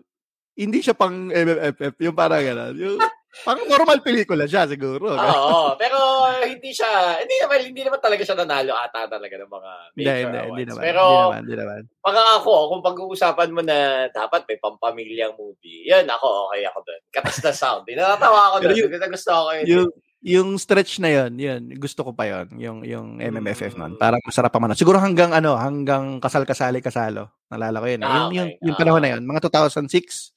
[0.53, 2.75] hindi siya pang MMFF, yung parang gano'n.
[2.77, 3.01] Yung,
[3.40, 5.14] parang normal pelikula siya siguro.
[5.14, 5.96] Oo, pero
[6.42, 10.10] hindi siya, hindi naman, hindi naman talaga siya nanalo ata talaga ng mga major hindi,
[10.10, 10.48] awards.
[10.50, 10.82] hindi naman.
[10.82, 11.80] Pero, hindi naman, hindi naman.
[12.02, 17.00] pagka ako, kung pag-uusapan mo na dapat may pampamilyang movie, yan ako, okay ako doon.
[17.08, 17.86] Katas na sound.
[17.86, 18.74] Natatawa ako doon.
[18.76, 19.66] yung- Yung, gusto ko yun.
[19.66, 19.88] Yung,
[20.20, 23.96] yung stretch na yun, yun, gusto ko pa yun, yung, yung MMFF nun.
[23.96, 23.98] Mm.
[23.98, 24.76] Parang masarap pa man.
[24.76, 27.30] Siguro hanggang ano, hanggang kasal-kasali kasalo.
[27.48, 28.00] Nalala ko yun.
[28.00, 28.04] eh.
[28.04, 28.60] Ah, yung, yung, okay.
[28.60, 29.04] yung panahon Ah.
[29.06, 30.34] na yun, mga 2006.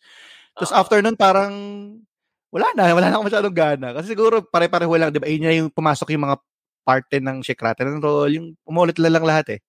[0.56, 0.79] Tapos Ah.
[0.79, 1.53] after nun, parang
[2.54, 3.88] wala na, wala na ako masyadong gana.
[3.98, 5.26] Kasi siguro pare-pareho lang, di ba?
[5.26, 6.38] Yun yung pumasok yung mga
[6.86, 9.60] parte ng Shake Rattle and Roll, yung umulit na lang lahat eh.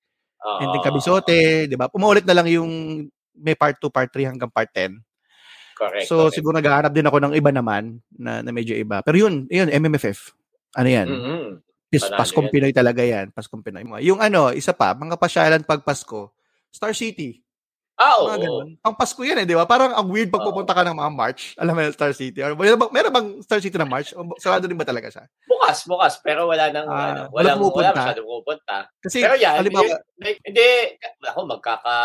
[0.45, 0.61] Oo.
[0.69, 1.89] Ending Kabisote, di ba?
[1.97, 2.69] Umulit na lang yung
[3.33, 5.01] may part 2, part 3 hanggang part 10.
[5.75, 6.07] Correct.
[6.07, 6.37] So correct.
[6.37, 9.01] siguro naghahanap din ako ng iba naman na, na medyo iba.
[9.01, 10.37] Pero yun, yun, MMFF.
[10.77, 11.09] Ano yan?
[11.09, 11.43] Mhm.
[11.89, 12.53] Pis, Paskong yan.
[12.53, 13.31] Pinoy talaga yan.
[13.31, 13.87] Paskong Pinoy.
[14.03, 16.35] Yung ano, isa pa, mga pasyalan pag Pasko,
[16.75, 17.44] Star City.
[17.95, 18.27] Ah, oo.
[18.27, 18.69] Mga ganun.
[18.83, 19.65] Pang Pasko yan eh, di ba?
[19.65, 21.55] Parang ang weird pag pupunta ka ng mga March.
[21.55, 22.43] Alam mo yung Star City.
[22.43, 24.11] Or, meron, bang, meron bang Star City na March?
[24.13, 25.25] O, sarado din ba talaga siya?
[25.47, 26.19] Bukas, bukas.
[26.19, 27.91] Pero wala nang, Ah, ano, wala walang, pumupunta.
[27.91, 28.77] wala masyadong pupunta.
[28.99, 30.69] Kasi, Pero yan, halimbawa, yun- like, hindi,
[31.23, 31.99] ako magkaka,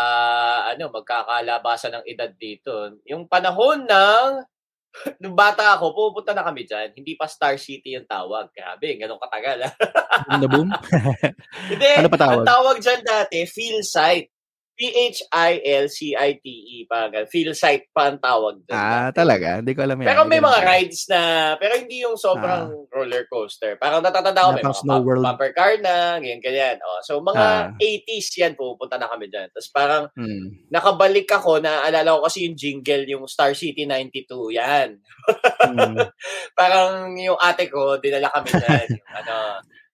[0.70, 2.72] ano, magkakalabasan ng edad dito.
[3.04, 4.28] Yung panahon ng,
[5.22, 6.94] nung bata ako, pupunta na kami dyan.
[6.94, 8.50] Hindi pa Star City yung tawag.
[8.50, 9.66] Grabe, ganun katagal.
[9.66, 9.74] ah.
[10.28, 10.68] boom na boom.
[11.66, 12.34] Hindi, Ano pa tawag?
[12.36, 14.30] ang tawag dyan dati, Feel Sight.
[14.80, 16.76] P-H-I-L-C-I-T-E.
[16.88, 18.72] Parang, Feel Sight pa ang tawag dyan.
[18.72, 19.60] ah, talaga?
[19.60, 20.08] Hindi ko alam yan.
[20.08, 21.20] Pero may mga rides na,
[21.60, 23.76] pero hindi yung sobrang roller coaster.
[23.76, 25.20] Parang natatanda ko, may mga Snow World.
[25.20, 26.76] bumper car na, ganyan, ganyan.
[26.80, 27.68] O, so, mga Ah.
[27.76, 29.52] 80s yan, pupunta na kami dyan.
[29.52, 30.64] Tapos parang, Hmm.
[30.72, 34.96] nakabalik ako, naaalala ko kasi yung jingle, yung Star City 92, yan.
[35.60, 35.96] Hmm.
[36.58, 38.86] Parang yung ate ko, dinala kami dyan.
[38.96, 39.36] yung, ano,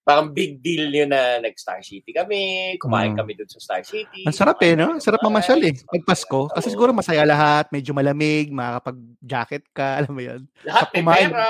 [0.06, 2.38] parang big deal yun na nag-Star City kami,
[2.78, 3.18] kumain Mm.
[3.18, 4.22] kami dun sa Star City.
[4.22, 4.94] Ang sarap eh, no?
[4.94, 5.74] Kumain Sarap mamasyal eh.
[5.74, 6.46] Pag Pasko.
[6.46, 7.66] Kasi siguro masaya lahat.
[7.68, 8.54] Medyo malamig.
[8.54, 9.88] Makakapag-jacket ka.
[9.98, 10.46] Alam mo yun?
[10.62, 11.28] Lahat may kumain.
[11.28, 11.48] pera.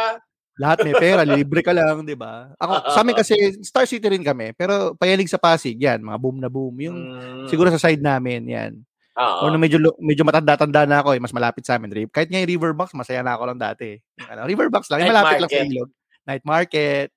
[0.57, 1.21] Lahat may pera.
[1.37, 2.49] libre ka lang, di ba?
[2.57, 4.57] Ako, sa amin kasi, Star City rin kami.
[4.57, 6.01] Pero payanig sa Pasig, yan.
[6.01, 6.73] Mga boom na boom.
[6.81, 7.47] Yung, Mm.
[7.53, 8.73] siguro sa side namin, yan.
[9.16, 9.37] Oo.
[9.38, 11.88] O nung medyo, medyo matanda-tanda na ako eh, mas malapit sa amin.
[11.88, 14.01] Ri- Kahit nga yung Riverbox, masaya na ako lang dati.
[14.23, 15.73] Ano, Riverbox lang, yung malapit lang sa market.
[15.73, 15.90] ilog.
[16.25, 17.09] Night market.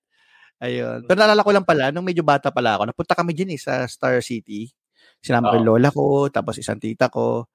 [0.60, 1.08] Ayun.
[1.08, 3.88] Pero naalala ko lang pala, nung medyo bata pala ako, napunta kami dyan eh, sa
[3.88, 4.68] Star City.
[5.24, 7.48] Sinama ko yung lola ko, tapos isang tita ko.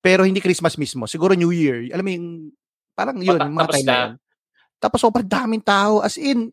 [0.00, 1.04] Pero hindi Christmas mismo.
[1.04, 1.88] Siguro New Year.
[1.92, 2.28] Alam mo yung,
[2.96, 4.12] parang yun, Mata- yung mga time na yun.
[4.76, 6.04] Tapos sobrang daming tao.
[6.04, 6.52] As in,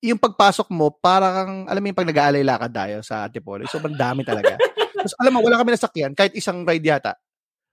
[0.00, 4.24] yung pagpasok mo, parang, alam mo yung pag nag-aalay lakad tayo sa Antipolo, sobrang dami
[4.26, 4.56] talaga.
[4.96, 7.14] Tapos alam mo, wala kami nasakyan, kahit isang ride yata.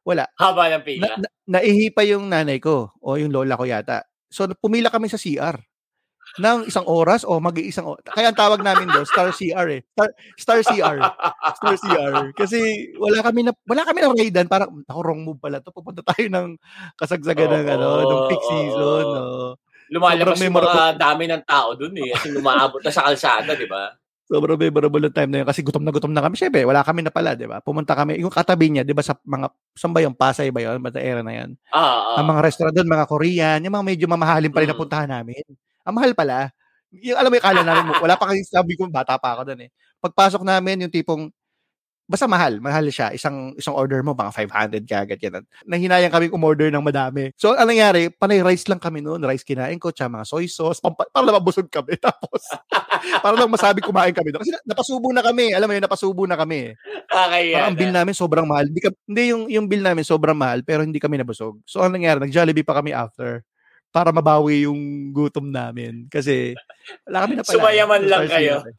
[0.08, 0.24] Wala.
[0.40, 1.20] Haba ng pila.
[1.20, 4.08] Na, na, naihi pa yung nanay ko o yung lola ko yata.
[4.32, 5.60] So, pumila kami sa CR.
[6.38, 8.04] Ng isang oras o mag-iisang oras.
[8.12, 9.82] Kaya ang tawag namin doon, Star CR eh.
[9.96, 10.98] Star, Star CR.
[11.58, 12.14] Star CR.
[12.36, 14.46] Kasi wala kami na, wala kami na raidan.
[14.46, 15.72] Parang, ako, wrong move pala to.
[15.74, 16.60] Pupunta tayo ng
[16.96, 19.06] kasagsagan ng, ano, ng peak season.
[19.08, 19.52] Oh.
[19.88, 22.12] Lumalabas yung mga dami ng tao doon eh.
[22.14, 23.96] Kasi lumaabot na sa kalsada, di ba?
[24.28, 26.36] Sobrang memorable yung time na yun kasi gutom na gutom na kami.
[26.36, 27.64] Siyempre, wala kami na pala, di ba?
[27.64, 30.84] Pumunta kami, yung katabi niya, di ba, sa mga, saan ba yung Pasay ba yun?
[30.84, 31.56] Bata era na yan.
[31.72, 31.80] Ah,
[32.12, 32.16] ah.
[32.20, 34.76] Ang mga restaurant doon, mga Korean, yung mga medyo mamahalin pa rin Mm.
[34.76, 35.48] napuntahan namin.
[35.88, 36.52] Ang mahal pala.
[36.92, 39.68] Yung, alam mo yung kala namin, wala pa kasi sabi ko, bata pa ako doon
[39.68, 39.70] eh.
[40.00, 41.28] Pagpasok namin, yung tipong,
[42.08, 43.12] basta mahal, mahal siya.
[43.12, 45.44] Isang isang order mo, mga 500 kagad yan.
[45.68, 47.36] Nahinayang kami umorder ng madami.
[47.36, 49.20] So, anong nangyari, panay rice lang kami noon.
[49.28, 50.80] Rice kinain ko, tsaka mga soy sauce.
[50.80, 52.00] Pampa- para lang mabusog kami.
[52.08, 52.40] Tapos,
[53.20, 54.40] para lang masabi kumain kami doon.
[54.48, 55.52] Kasi na- napasubo na kami.
[55.52, 56.72] Alam mo yun, napasubo na kami.
[57.12, 58.00] Kakaya Parang ang bill na.
[58.04, 58.66] namin sobrang mahal.
[58.72, 61.60] Hindi, ka, hindi yung, yung bill namin sobrang mahal, pero hindi kami nabusog.
[61.68, 63.44] So, anong nangyari, nag-Jollibee pa kami after
[63.92, 66.06] para mabawi yung gutom namin.
[66.12, 66.54] Kasi,
[67.08, 67.56] wala kami na pala.
[67.58, 68.54] Sumayaman So, lang kayo.
[68.62, 68.72] kami.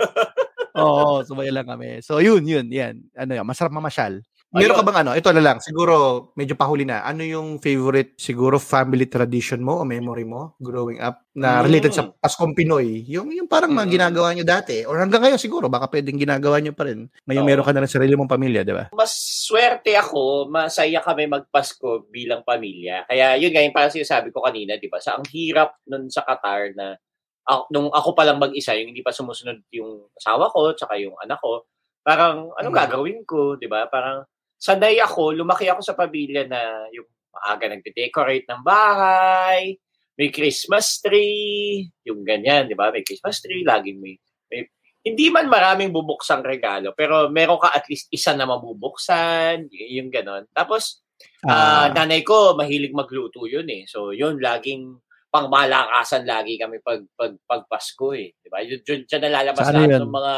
[0.78, 1.88] Oo, sumaya lang kami.
[2.06, 3.02] So, yun, yun, yan.
[3.18, 4.22] Ano yan, masarap mamasyal.
[4.48, 7.04] Meron ka bang ano, ito na lang, siguro, medyo pahuli na.
[7.04, 12.08] Ano yung favorite, siguro, family tradition mo o memory mo growing up na related sa
[12.08, 12.16] Mm.
[12.16, 13.04] Paskong Pinoy?
[13.12, 13.92] Yung, yung parang mga Mm.
[14.00, 14.88] ginagawa nyo dati.
[14.88, 17.12] Or hanggang ngayon siguro, baka pwedeng ginagawa nyo pa rin.
[17.28, 17.48] Ngayon Oo.
[17.52, 18.88] meron ka na rin sarili mong pamilya, di ba?
[18.96, 19.12] Mas
[19.44, 23.04] swerte ako, masaya kami magpasko bilang pamilya.
[23.04, 24.96] Kaya yun nga yung parang sinasabi ko kanina, di ba?
[24.96, 26.96] Sa ang hirap nun sa Qatar na
[27.44, 31.12] ako, nung ako pa lang mag-isa, yung hindi pa sumusunod yung asawa ko, tsaka yung
[31.20, 31.68] anak ko,
[32.00, 32.80] parang anong Mm.
[32.88, 33.84] gagawin ko, di ba?
[33.92, 34.24] Parang
[34.58, 39.78] sanay ako, lumaki ako sa pamilya na yung maaga nagde-decorate ng bahay,
[40.18, 42.90] may Christmas tree, yung ganyan, di ba?
[42.90, 44.18] May Christmas tree, laging may,
[44.50, 44.66] may
[45.06, 50.44] hindi man maraming bubuksang regalo, pero meron ka at least isa na mabubuksan, yung ganon.
[50.50, 51.06] Tapos,
[51.46, 51.94] ah, Ah.
[51.94, 53.86] nanay ko, mahilig magluto yun eh.
[53.86, 54.98] So, yun, laging
[55.30, 58.34] pangmalakasan lagi kami pag, pag, pag Pasko eh.
[58.42, 58.58] Di ba?
[58.58, 60.00] Yun, dyan nalalabas Sa ano lahat yun?
[60.02, 60.34] ng mga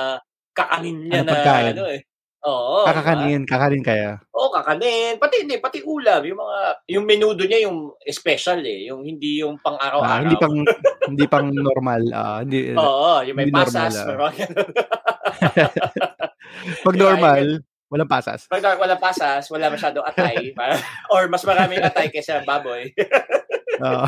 [0.52, 1.72] kakanin niya Ano na, pagkain?
[1.72, 2.00] ano eh.
[2.40, 2.88] Oo.
[2.88, 4.16] Kakakanin, kakanin kaya.
[4.32, 5.20] Oo, kakanin.
[5.20, 6.24] Pati hindi, pati ulam.
[6.24, 8.88] Yung mga, yung menudo niya yung special eh.
[8.88, 10.20] Yung hindi yung Ah, pang-araw-araw.
[10.24, 10.56] hindi pang
[11.12, 12.02] hindi pang normal.
[12.10, 13.92] Ah, hindi Oo, yung may hindi normal, pasas.
[13.94, 14.06] ah.
[14.08, 14.22] Pero,
[16.84, 17.44] pag Di ba, normal,
[17.90, 18.40] walang pasas.
[18.46, 20.36] Pag wala pasas, wala masyadong atay.
[20.58, 20.80] Para-
[21.10, 22.88] or mas maraming atay kaysa baboy.
[23.80, 24.04] Oo.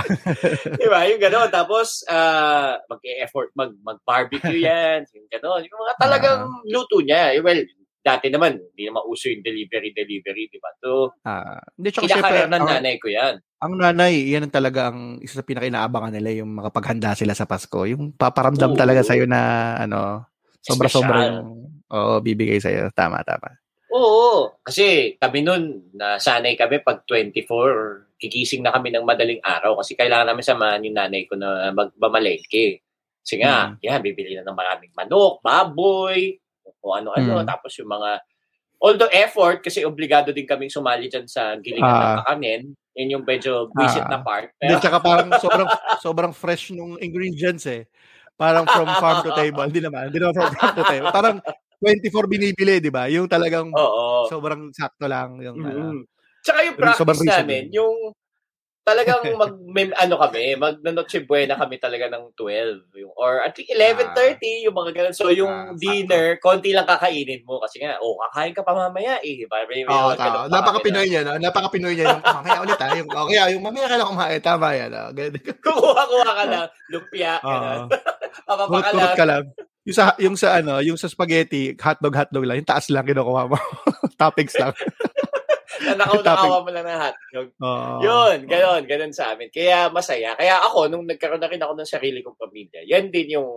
[0.72, 1.04] Di ba?
[1.04, 1.48] Yung gano'n.
[1.48, 5.04] Tapos, ah, mag-effort, mag, mag-barbecue yan.
[5.12, 5.64] Yung gano'n.
[5.64, 7.32] Yung mga talagang luto niya.
[7.32, 7.60] Eh, well,
[8.02, 10.70] dati naman, hindi naman uso yung delivery-delivery, di ba?
[10.82, 13.38] So, Ah, hindi tsaka syempre, ng nanay ko yan.
[13.62, 17.86] ang nanay, yan ang talaga ang isa sa pinakainaabangan nila yung makapaghanda sila sa Pasko.
[17.86, 18.78] Yung paparamdam Oo.
[18.78, 19.40] talaga sa'yo na
[19.78, 20.26] ano,
[20.58, 21.30] sobra-sobra Espesyal.
[21.30, 21.48] yung
[21.94, 22.90] oo, bibigay sa'yo.
[22.90, 23.54] Tama, tama.
[23.94, 24.58] Oo.
[24.66, 30.30] Kasi kami nun, nasanay kami pag 24, kigising na kami ng madaling araw kasi kailangan
[30.34, 32.82] namin samahan yung nanay ko na magbamalengke.
[33.22, 36.34] Kasi nga, yan, bibili na ng maraming manok, baboy,
[36.82, 37.40] o ano-ano.
[37.42, 37.46] Mm.
[37.48, 38.20] Tapos yung mga,
[38.82, 42.16] although effort, kasi obligado din kaming sumali dyan sa gilingan ng Ah.
[42.26, 42.62] kakanin.
[42.92, 44.18] Yun yung medyo visit Ah.
[44.18, 44.52] na part.
[44.60, 45.68] Pero, tsaka parang sobrang
[46.02, 47.88] sobrang fresh nung ingredients eh.
[48.36, 49.62] Parang from farm to table.
[49.64, 51.10] Hindi naman, hindi naman from farm to table.
[51.14, 51.36] Parang
[51.80, 53.06] 24 binibili, di ba?
[53.08, 54.26] Yung talagang oo.
[54.28, 55.38] sobrang sakto lang.
[55.40, 55.80] Yung, ano.
[55.98, 56.02] Mm.
[56.42, 57.94] Tsaka yung yung practice reason namin, yung
[58.82, 63.54] talagang mag may, ano kami, mag Noche Buena kami talaga ng 12 yung or at
[63.54, 65.14] least 11:30 yung mga ganun.
[65.14, 65.80] So yung Ah, sakto.
[65.80, 69.46] dinner, konti lang kakainin mo kasi nga oh, kakain ka pa mamaya eh.
[69.46, 70.50] May, may, ganun tama.
[70.50, 71.38] Napaka-Pinoy na- niya, no?
[71.38, 72.88] Napaka-Pinoy niya yung mamaya ulit ha.
[72.98, 74.40] Yung, okay, yung mamaya ka lang kumain.
[74.42, 74.90] Tama yan.
[74.90, 75.32] Ganun.
[75.64, 77.80] Kukuha-kuha ka lang, lumpia, ganun.
[78.48, 79.16] Papapa ka Kurot-kurot lang.
[79.16, 79.44] ka lang.
[79.82, 82.62] Yung sa, yung sa ano, yung sa spaghetti, hotdog, hotdog lang.
[82.62, 83.58] Yung taas lang kinukuha mo.
[84.14, 84.70] Toppings lang.
[85.86, 87.48] Nakawa mo lang ng hotdog.
[87.58, 87.94] Oo.
[88.02, 89.50] Yun, ganun, ganun sa amin.
[89.50, 90.34] Kaya masaya.
[90.38, 93.48] Kaya ako, nung nagkaroon na rin ako ng sarili kong pamilya, yan din yung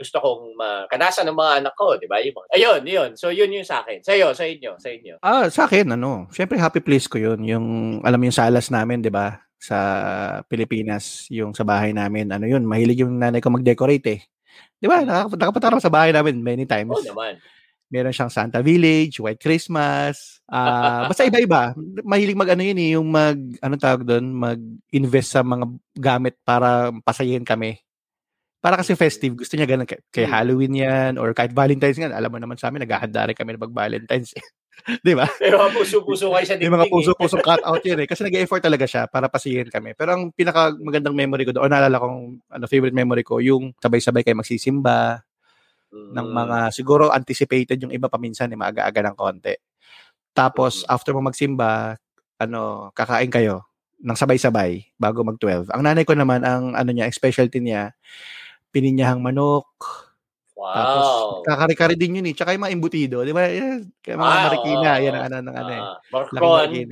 [0.00, 2.24] gusto kong makanasan ng mga anak ko, di ba?
[2.24, 3.10] Yung mga- Ayun, yun.
[3.20, 4.00] So, yun yung sa akin.
[4.00, 5.14] Sa'yo, sa inyo, sa inyo.
[5.20, 7.44] Ah, sa akin, ano, syempre happy place ko yun.
[7.44, 7.66] Yung,
[8.00, 9.36] alam mo yung salas namin, di ba?
[9.60, 9.76] Sa
[10.48, 14.20] Pilipinas, yung sa bahay namin, ano yun, mahilig yung nanay ko mag-decorate eh.
[14.80, 15.04] Di ba?
[15.04, 15.28] Ka
[15.68, 16.96] naman sa bahay namin many times.
[16.96, 17.36] Oo naman.
[17.90, 20.38] Meron siyang Santa Village, White Christmas.
[20.46, 21.74] Ah, basta iba-iba.
[22.06, 25.66] Mahilig mag ano yun eh, yung mag ano tawag doon, mag-invest sa mga
[25.98, 27.82] gamit para pasayin kami.
[28.60, 30.34] Para kasi festive, gusto niya ganun kay, kay Hmm.
[30.36, 33.64] Halloween 'yan or kahit Valentine's nga, alam mo naman sa amin naghahanda rin kami ng
[33.66, 34.32] pag-Valentine's.
[35.04, 35.26] 'Di ba?
[35.40, 36.88] May mga puso-puso kayo sa May mga dingding.
[36.88, 36.92] eh.
[36.92, 38.08] puso-puso cut out yun eh.
[38.08, 39.92] Kasi nag-effort talaga siya para pasihin kami.
[39.96, 42.18] Pero ang pinaka magandang memory ko doon, o naalala kong
[42.48, 45.20] ano, favorite memory ko, yung sabay-sabay kayo magsisimba,
[45.90, 46.12] Mm.
[46.14, 49.54] ng mga siguro anticipated yung iba paminsan eh maaga-aga ng konti.
[50.34, 50.88] Tapos Mm.
[50.94, 51.98] after mo magsimba,
[52.40, 53.66] ano, kakain kayo
[54.00, 55.68] ng sabay-sabay bago mag-12.
[55.74, 57.92] Ang nanay ko naman ang ano niya, specialty niya,
[58.74, 59.66] pininyahang manok.
[60.56, 60.74] Wow.
[60.76, 61.06] Tapos,
[61.48, 62.34] kakari-kari din yun eh.
[62.36, 63.48] Tsaka yung mga embutido, di ba?
[64.04, 65.82] Kaya mga Ah, marikina, yan ang ano, ng ano eh.
[65.84, 65.96] Ah,
[66.36, 66.88] Laking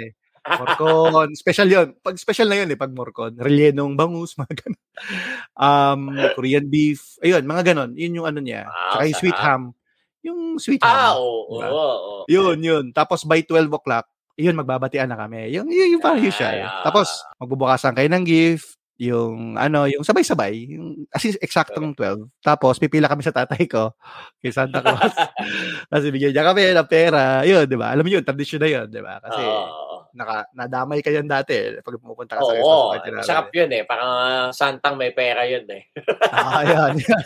[0.57, 1.29] Morcon.
[1.35, 1.89] special yun.
[1.99, 3.37] Pag special na yun eh, pag morcon.
[3.37, 4.83] Rellenong bangus, mga ganun.
[5.53, 6.01] Um,
[6.33, 7.19] Korean beef.
[7.21, 7.93] Ayun, mga ganun.
[7.93, 8.65] Yun yung ano niya.
[8.65, 9.63] Wow, Tsaka yung sweet ham.
[10.21, 11.21] Yung sweet Ah, ham.
[11.21, 11.55] oo.
[11.55, 11.69] Diba?
[11.69, 12.23] oo, oo.
[12.27, 12.85] Yun, yun.
[12.91, 15.51] Tapos by 12 o'clock, yun, magbabatian na kami.
[15.51, 16.63] Yung, yung, yung parang Ay, usual.
[16.63, 16.87] ah.
[16.87, 22.27] Tapos, magbubukasan kayo ng gift, yung ano, yung sabay-sabay, yung as in, eksaktong 12.
[22.39, 23.91] Tapos, pipila kami sa tatay ko,
[24.39, 25.11] kay Santa Claus.
[25.91, 27.43] Tapos, bigyan niya kami ng pera.
[27.43, 27.91] Yun, di ba?
[27.91, 29.19] Alam mo yun, tradisyon na yun, di ba?
[29.19, 29.98] Kasi, Oo.
[30.19, 33.21] Naka, nadamay ka yan dati pag pumunta ka sa Oo, party namin.
[33.23, 33.83] masarap yun eh.
[33.87, 35.87] Parang ah, santang may pera yun eh.
[36.35, 37.25] Ah, ayan, yan.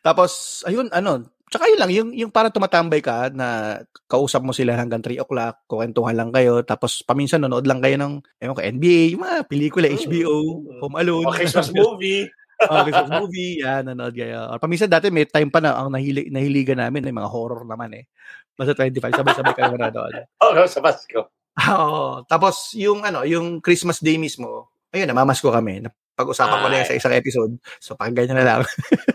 [0.00, 1.20] Tapos, ayun, ano,
[1.50, 5.66] tsaka yun lang, yung, yung parang tumatambay ka na kausap mo sila hanggang 3 o'clock,
[5.66, 9.86] kuwentuhan lang kayo, tapos paminsan nanonood lang kayo ng, ewan ko, NBA, yung mga pelikula,
[9.90, 10.78] Mm, HBO, mm.
[10.80, 11.26] Home Alone.
[11.26, 12.30] O Christmas movie.
[12.60, 14.46] oh, Christmas movie, yan, nanonood kayo.
[14.46, 17.98] Or paminsan dati may time pa na ang nahili, nahiligan namin, ay mga horror naman
[17.98, 18.04] eh.
[18.54, 20.12] Basta 25, sabay-sabay kayo manonood.
[20.46, 21.39] Oo, sa Pasko.
[21.68, 22.24] Oo.
[22.24, 25.84] Tapos, yung ano, yung Christmas Day mismo, ayun, namamasko kami.
[26.16, 27.52] Pag-usapan ko na yan sa isang episode.
[27.80, 28.60] So, pag ganyan na lang.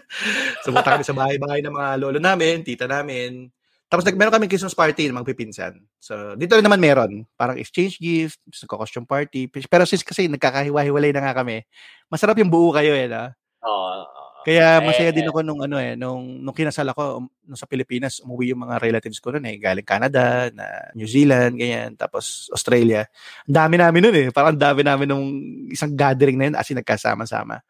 [0.66, 3.50] so, punta kami sa bahay-bahay ng mga lolo namin, tita namin.
[3.86, 5.78] Tapos, nag meron kami Christmas party ng magpipinsan.
[6.02, 7.30] So, dito rin naman meron.
[7.38, 9.46] Parang exchange gift, costume party.
[9.50, 11.62] Pero since kasi nagkakahiwa-hiwalay na nga kami,
[12.10, 13.34] masarap yung buo kayo eh, na?
[13.62, 14.02] Oo.
[14.02, 14.24] oo.
[14.46, 15.32] Kaya Eh, masaya din eh.
[15.34, 18.78] ako nung ano eh, nung, nung kinasal ako, um, nung sa Pilipinas, umuwi yung mga
[18.78, 23.10] relatives ko noon eh, galing Canada, na New Zealand, ganyan, tapos Australia.
[23.50, 25.26] Ang dami namin noon eh, parang ang dami namin nung
[25.74, 27.66] isang gathering na yun, as in nagkasama-sama.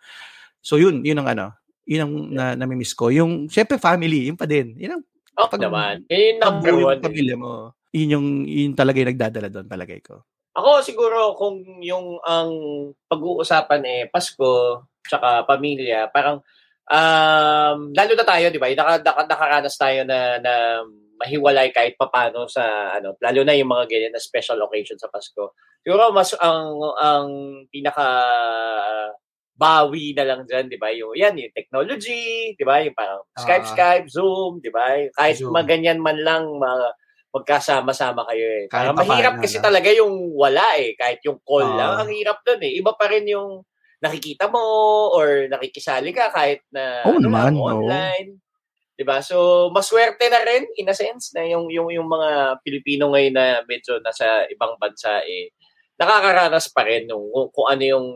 [0.60, 1.46] So yun, yun ang ano,
[1.88, 3.08] yun ang na, namimiss ko.
[3.08, 4.76] Yung, syempre family, yun pa din.
[4.76, 5.04] Yun ang
[5.40, 6.04] Oo pag- naman.
[6.12, 7.00] Yun yung number one.
[7.00, 7.72] yung pamilya mo.
[7.96, 10.28] Yun yung, yun talaga yung nagdadala doon, palagay ko.
[10.56, 12.52] Ako siguro kung yung ang
[13.08, 16.40] pag-uusapan eh Pasko tsaka pamilya, parang
[16.90, 18.70] um, lalo na tayo, di ba?
[18.72, 20.54] Naka, naka, nakaranas tayo na, na
[21.16, 25.56] mahiwalay kahit papano sa ano, lalo na yung mga ganyan na special occasion sa Pasko.
[25.80, 27.28] Siguro mas ang ang
[27.72, 28.08] pinaka
[29.56, 30.92] bawi na lang dyan, di ba?
[30.92, 32.84] Yung, yan, yung technology, di ba?
[32.84, 33.72] Yung parang Skype, Ah.
[33.72, 35.00] Skype, Zoom, di ba?
[35.16, 35.56] Kahit Zoom.
[35.56, 36.92] maganyan man lang, mga,
[37.36, 38.66] magkasama-sama kayo eh.
[38.68, 39.64] Kahit Parang mahirap papaano, kasi no?
[39.64, 40.96] talaga yung wala eh.
[40.96, 41.76] Kahit yung call Oo.
[41.80, 42.80] lang, ang hirap dun eh.
[42.80, 43.64] Iba pa rin yung
[44.06, 44.62] nakikita mo
[45.12, 47.66] or nakikisali ka kahit na Oo ano lang, oo.
[47.89, 48.38] online.
[48.95, 49.20] 'Di ba?
[49.20, 53.45] So, maswerte na rin in a sense na yung yung yung mga Pilipino ngayon na
[53.68, 55.51] medyo nasa ibang bansa eh
[55.99, 58.08] nakakaranas pa rin nung kung, kung ano yung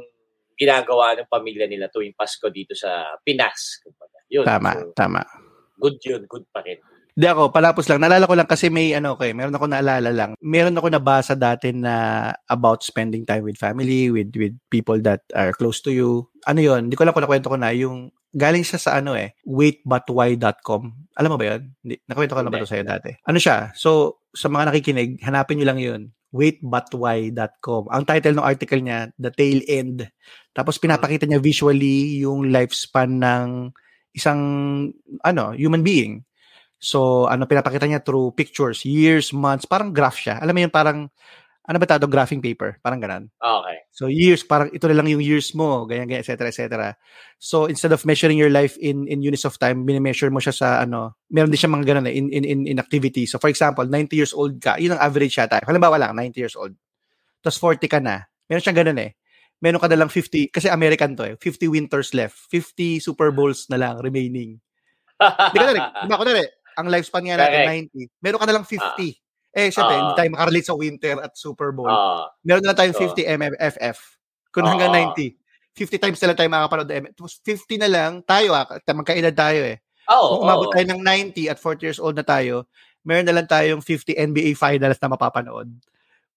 [0.59, 3.79] ginagawa ng pamilya nila tuwing Pasko dito sa Pinas.
[3.83, 4.19] kumbaga.
[4.27, 4.45] Yun.
[4.45, 5.21] Tama, So, tama.
[5.79, 6.79] good yun, good pa rin.
[7.19, 7.99] Hindi ako, palapos lang.
[7.99, 10.39] Naalala ko lang kasi may ano ko eh, meron ako naalala lang.
[10.39, 15.51] Meron ako nabasa dati na about spending time with family, with with people that are
[15.51, 16.31] close to you.
[16.47, 17.75] Ano yon Hindi ko lang kung nakwento ko na.
[17.75, 20.81] Yung galing siya sa ano eh, waitbutwhy.com.
[21.19, 21.75] Alam mo ba yun?
[21.83, 22.63] Hindi, nakwento ko na ba Hindi.
[22.63, 23.11] ito sa'yo dati?
[23.27, 23.57] Ano siya?
[23.75, 26.01] So, sa mga nakikinig, hanapin nyo lang yun.
[26.31, 27.91] waitbutwhy.com.
[27.91, 30.07] Ang title ng article niya, The Tail End.
[30.55, 33.75] Tapos pinapakita niya visually yung lifespan ng
[34.15, 34.39] isang
[35.25, 36.23] ano, human being.
[36.79, 40.39] So, ano pinapakita niya through pictures, years, months, parang graph siya.
[40.39, 41.11] Alam mo yun, parang,
[41.69, 43.29] ano ba tawag, graphing paper, parang ganun.
[43.37, 43.77] Okay.
[43.93, 46.97] So, years, parang ito na lang yung years mo, ganyan, ganyan, et cetera, et cetera.
[47.37, 50.67] So, instead of measuring your life in in units of time, binimeasure mo siya sa,
[50.81, 53.29] ano, meron din siya mga ganun eh, in, in, in, in activity.
[53.29, 55.61] So, for example, 90 years old ka, yun ang average siya tayo.
[55.67, 56.73] Halimbawa lang, 90 years old.
[57.43, 58.25] Tapos 40 ka na.
[58.49, 59.13] Meron siyang ganun eh.
[59.61, 62.39] Meron ka na lang 50, kasi American to eh, 50 winters left.
[62.49, 64.57] 50 Super Bowls na lang remaining.
[65.19, 65.83] Di ka na rin.
[65.83, 66.47] Di ba, kunwari,
[66.79, 68.07] ang lifespan nga natin, 90.
[68.23, 69.19] Meron ka na lang 50.
[69.49, 69.99] eh, syempre, Ah.
[69.99, 71.89] hindi tayo makarelate sa winter at Super Bowl.
[71.89, 73.03] Ah, Meron na lang tayong Oo.
[73.11, 73.97] 50 MFF.
[74.53, 74.71] Kung Oo.
[74.71, 75.35] hanggang 90.
[75.73, 76.89] 50 times na lang tayo makakapanood.
[77.15, 79.77] Tapos 50 na lang, tayo ah, magkaedad tayo eh.
[80.09, 80.37] Oo.
[80.37, 80.73] Kung umabot oo.
[80.73, 82.65] tayo ng 90 at 40 years old na tayo,
[83.01, 85.69] meron na lang tayong 50 NBA finals na mapapanood.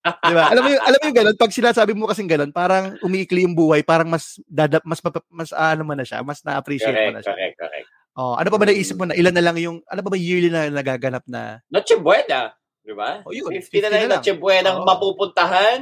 [0.02, 0.50] Di ba?
[0.50, 3.54] Alam mo yung, alam mo yung ganun, pag sinasabi mo kasing ganun, parang umiikli yung
[3.54, 4.98] buhay, parang mas, dada, mas,
[5.30, 7.34] mas, ah, ano mo na siya, mas na-appreciate mo Correct, na siya.
[7.38, 7.88] correct, correct.
[8.12, 10.52] Oh, ano pa ba naisip mo na ilan na lang yung, ano pa ba yearly
[10.52, 12.52] na nagaganap na, Noche Buena,
[12.84, 13.24] di ba?
[13.24, 14.20] Oh, yun, 50, 50 na lang na lang.
[14.20, 14.84] Noche Buena Oo.
[14.84, 15.78] mapupuntahan,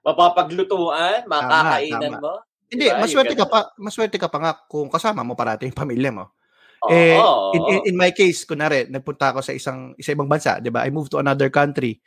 [0.00, 2.24] mapapaglutuan, makakainan tama.
[2.24, 2.34] mo.
[2.72, 2.96] hindi, Diba?
[2.96, 6.32] maswerte Yung ka pa, maswerte ka pa nga kung kasama mo parati yung pamilya mo.
[6.86, 10.28] Oo, eh, oo, in, in, in my case, kunwari, nagpunta ako sa isang sa ibang
[10.28, 10.84] bansa, 'di ba?
[10.84, 12.00] I moved to another country.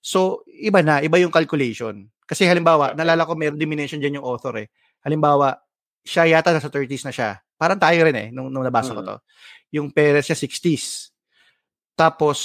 [0.00, 2.08] So, iba na, iba yung calculation.
[2.24, 4.68] Kasi halimbawa, nalala ko meron din mention diyan yung author eh.
[5.04, 5.60] Halimbawa,
[6.06, 7.43] siya yata nasa 30s na siya.
[7.58, 9.08] Parang tayo rin eh nung, nung nabasa ko Mm.
[9.08, 9.16] to.
[9.74, 11.10] Yung parents niya 60s.
[11.94, 12.38] Tapos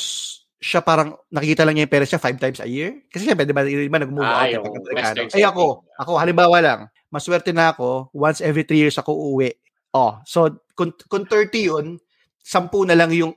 [0.60, 3.02] siya parang nakikita lang niya yung parents niya five times a year.
[3.10, 4.54] Kasi syempre, di ba, di ba nag-move Ah, out.
[4.60, 6.80] yung Western Ay ako, ako, halimbawa lang,
[7.10, 9.54] maswerte na ako, once every three years ako uuwi
[9.90, 10.46] Oh, so
[10.78, 11.98] kung, kung 30 yun,
[12.46, 13.34] 10 na lang yung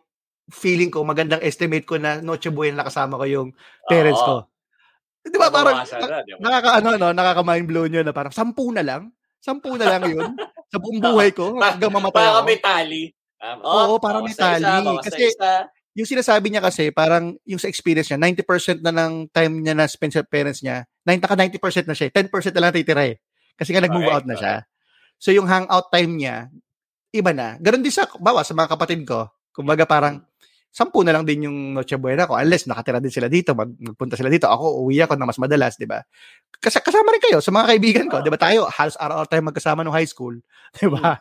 [0.52, 3.48] feeling ko, magandang estimate ko na Noche Buena nakasama ko yung
[3.88, 4.44] parents Oo.
[4.44, 4.52] ko.
[5.24, 9.08] Di ba parang, na, nakaka, ano, no, nakaka-mind blown yun na parang 10 na lang?
[9.40, 10.28] 10 na lang yun?
[10.72, 12.48] Sa buong buhay ko hanggang mamatay Para ako.
[12.48, 13.02] may tali.
[13.42, 14.96] Um, Oo, para may bawas na isa, tali.
[15.04, 15.52] Kasi- isa.
[15.92, 19.84] Yung sinasabi niya kasi, parang yung sa experience niya, 90% na ng time niya na
[19.84, 22.08] spend sa parents niya, 9, naka 90% na siya.
[22.08, 22.12] eh.
[22.16, 23.20] 10% na lang titira eh.
[23.52, 24.54] Kasi nga nag-move Correct, out na siya.
[25.20, 26.48] So yung hangout time niya,
[27.12, 27.60] iba na.
[27.60, 29.28] Ganon din sa, bawa, sa mga kapatid ko.
[29.52, 30.24] Kumbaga parang,
[30.72, 32.32] sampu na lang din yung Noche Buena ko.
[32.34, 34.48] Unless nakatira din sila dito, mag, magpunta sila dito.
[34.48, 36.00] Ako, uwi ako na mas madalas, di ba?
[36.58, 38.24] Kas- kasama rin kayo sa mga kaibigan ko.
[38.24, 40.32] Di ba tayo, halos araw-araw tayo magkasama nung high school.
[40.80, 41.20] Di ba?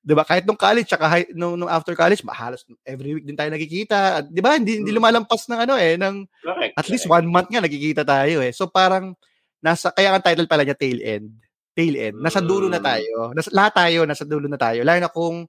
[0.00, 0.24] Di ba?
[0.28, 4.20] Kahit nung college, tsaka high, nung, nung after college, halos every week din tayo nagkikita.
[4.20, 4.60] At, Di ba?
[4.60, 4.98] Hindi, hindi Mm.
[5.00, 6.72] lumalampas ng ano eh, ng Correct.
[6.76, 7.24] at least correct.
[7.24, 8.52] one month nga nagkikita tayo eh.
[8.52, 9.16] So parang
[9.60, 11.32] nasa kaya ang title pala niya tail end.
[11.72, 12.16] Tail end.
[12.20, 12.84] Nasa dulo na Mm.
[12.84, 13.16] tayo.
[13.32, 14.80] Nasa, lahat tayo nasa dulo na tayo.
[14.84, 15.44] Lalo na kung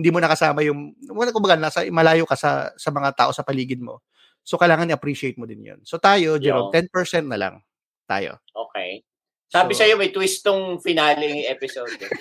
[0.00, 3.78] hindi mo nakasama yung wala kumbaga nasa malayo ka sa sa mga tao sa paligid
[3.78, 4.00] mo.
[4.40, 5.78] So kailangan i-appreciate mo din 'yun.
[5.84, 6.74] So tayo, Jerome, Yo.
[6.74, 7.54] 10% na lang
[8.04, 8.36] tayo.
[8.48, 9.00] Okay.
[9.46, 11.90] Sabi So- sa'yo, may twist tong finale ng episode.
[11.96, 12.10] eh.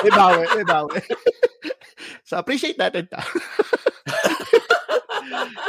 [0.00, 0.96] May bawi, may bawi.
[2.28, 3.20] so appreciate natin ta.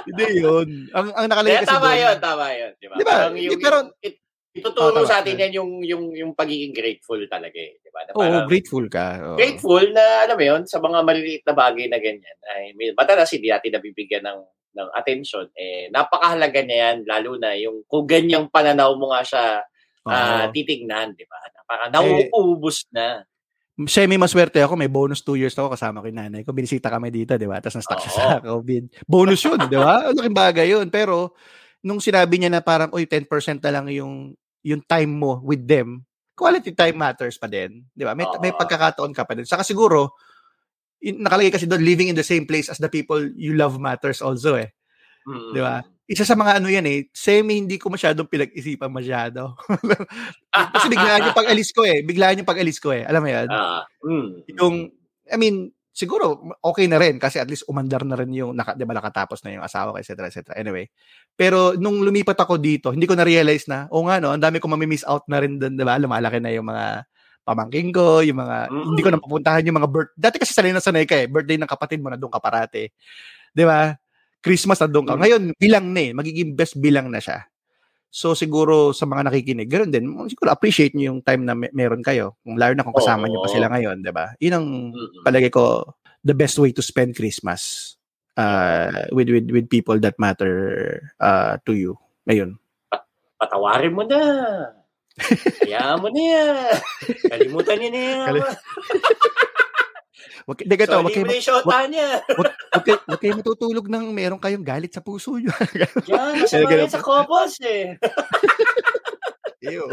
[0.07, 0.67] hindi yun.
[0.91, 2.71] Ang ang nakalagay kasi tama doon- yun, tama yun.
[2.75, 2.95] Di ba?
[2.95, 3.11] Di ba?
[3.11, 4.21] Parang yung, pero- it-
[4.55, 7.75] ituturo Oh, sa atin yan yung, yung, yung pagiging grateful talaga eh.
[7.83, 8.07] Di ba?
[8.07, 9.05] Na Oo, parang grateful ka.
[9.19, 9.37] Oo.
[9.37, 12.37] grateful na, alam mo yun, sa mga maliliit na bagay na ganyan.
[12.55, 14.39] Ay, may, madalas hindi natin nabibigyan ng
[14.75, 15.47] ng attention.
[15.55, 19.43] Eh, napakahalaga niya yan, lalo na yung kung ganyang pananaw mo nga siya
[20.03, 20.51] Oo.
[20.51, 21.39] titignan, di ba?
[21.51, 23.23] Na Parang nauubos na.
[23.87, 26.51] semi maswerte ako, may bonus two years ako kasama ko yung nanay ko.
[26.55, 27.59] Binisita kami dito, di ba?
[27.59, 29.07] Tapos na-stuck siya sa COVID.
[29.07, 30.11] Bonus yun, di ba?
[30.11, 30.87] Laking bagay yun.
[30.91, 31.35] Pero,
[31.83, 33.27] nung sinabi niya na parang, uy, 10%
[33.63, 34.35] na lang yung,
[34.65, 36.01] yung time mo with them,
[36.33, 37.85] quality time matters pa din.
[37.93, 38.17] Di ba?
[38.17, 38.41] May, Oo.
[38.41, 39.45] may pagkakataon ka pa din.
[39.45, 40.17] Saka siguro,
[41.05, 44.25] in, nakalagay kasi doon, living in the same place as the people you love matters
[44.25, 44.73] also eh.
[45.29, 45.53] Mm.
[45.53, 45.85] Di ba?
[46.05, 49.53] Isa sa mga ano yan eh, semi hindi ko masyadong pinag-isipan masyado.
[50.73, 52.01] kasi biglaan yung pag-alis ko eh.
[52.01, 53.05] Biglaan yung pag-alis ko eh.
[53.05, 53.47] Alam mo yan?
[53.49, 54.49] Ah, mm.
[54.57, 54.89] yung
[55.25, 58.83] I mean, siguro okay na rin kasi at least umandar na rin yung naka, 'di
[58.83, 60.51] ba nakatapos na yung asawa ko etc etc.
[60.59, 60.91] Anyway,
[61.39, 64.59] pero nung lumipat ako dito, hindi ko na realize na oh nga no, ang dami
[64.59, 65.95] ko mami-miss out na rin doon, 'di ba?
[65.95, 67.07] Lumalaki na yung mga
[67.47, 68.85] pamangking ko, yung mga Mm.
[68.91, 70.11] hindi ko na mapupuntahan yung mga birth.
[70.17, 72.91] Dati kasi sanay na sanay ka eh, birthday ng kapatid mo na doon ka parate.
[73.55, 73.95] 'Di ba?
[74.43, 75.15] Christmas na doon ka.
[75.17, 75.21] Mm.
[75.25, 77.45] Ngayon, bilang na eh, magiging best bilang na siya.
[78.15, 81.99] So siguro sa mga nakikinig, ganoon din, siguro appreciate niyo yung time na may, meron
[81.99, 82.39] kayo.
[82.47, 84.31] Kung lalo na kung kasama niyo pa sila ngayon, 'di ba?
[84.39, 84.67] Yun ang
[85.27, 85.83] palagay ko
[86.23, 87.91] the best way to spend Christmas
[88.39, 90.55] uh, with with with people that matter
[91.19, 91.99] uh, to you.
[92.31, 92.55] Ayun.
[93.35, 94.23] Patawarin mo na.
[95.67, 96.71] Hayaan mo na yan.
[97.27, 98.33] Kalimutan niya na yan.
[100.45, 102.09] Wag, di, ganito, wag, Sorry kayo, niya.
[102.37, 105.49] wag, wag, kayo, wag kayo matutulog ng meron kayong galit sa puso nyo.
[106.05, 107.97] Yan, Ganun yan sa couples eh.
[109.65, 109.89] Ew.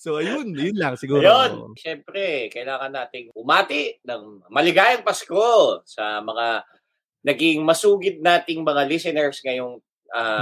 [0.00, 0.56] so, ayun.
[0.56, 1.20] Yun lang siguro.
[1.20, 6.64] Ayun, syempre, kailangan nating umati ng maligayang Pasko sa mga
[7.28, 9.84] naging masugid nating mga listeners ngayong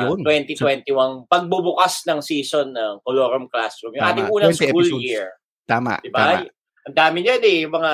[0.07, 0.23] Yun.
[0.23, 3.95] 2021 pagbubukas ng season ng Colorum Classroom.
[3.99, 5.03] Yung Tama, ating unang 20 school episodes.
[5.03, 5.27] year.
[5.67, 5.99] Tama.
[5.99, 6.19] Di ba?
[6.19, 6.47] Tama.
[6.81, 7.93] Ang dami niyan eh, yung mga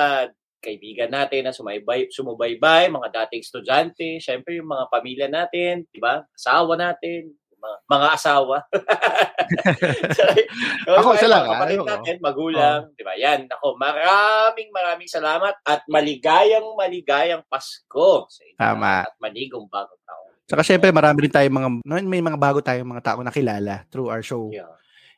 [0.61, 6.25] kaibigan natin na sumaybay, sumubaybay, mga dating estudyante, syempre yung mga pamilya natin, di ba?
[6.33, 8.57] Asawa natin, mga, mga asawa.
[10.17, 10.23] so,
[10.99, 11.51] Ako, mga lang, ah.
[11.57, 13.13] Kapatid natin, magulang, di ba?
[13.17, 19.05] Yan, ako, maraming maraming salamat at maligayang maligayang Pasko sa inyo Tama.
[19.05, 20.33] at manigong bagong taon.
[20.47, 21.69] Saka syempre, marami rin tayong mga,
[22.07, 24.47] may mga bago tayong mga tao nakilala through our show.
[24.49, 24.71] Yeah.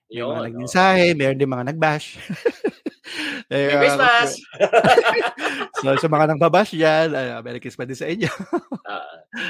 [0.09, 2.17] May Yun, mga nagmensahe, meron din mga nagbash.
[3.49, 4.29] Merry uh, Christmas!
[5.81, 8.29] so, sa mga nang babash dyan, uh, Merry Christmas din sa inyo.
[8.89, 9.05] Ah,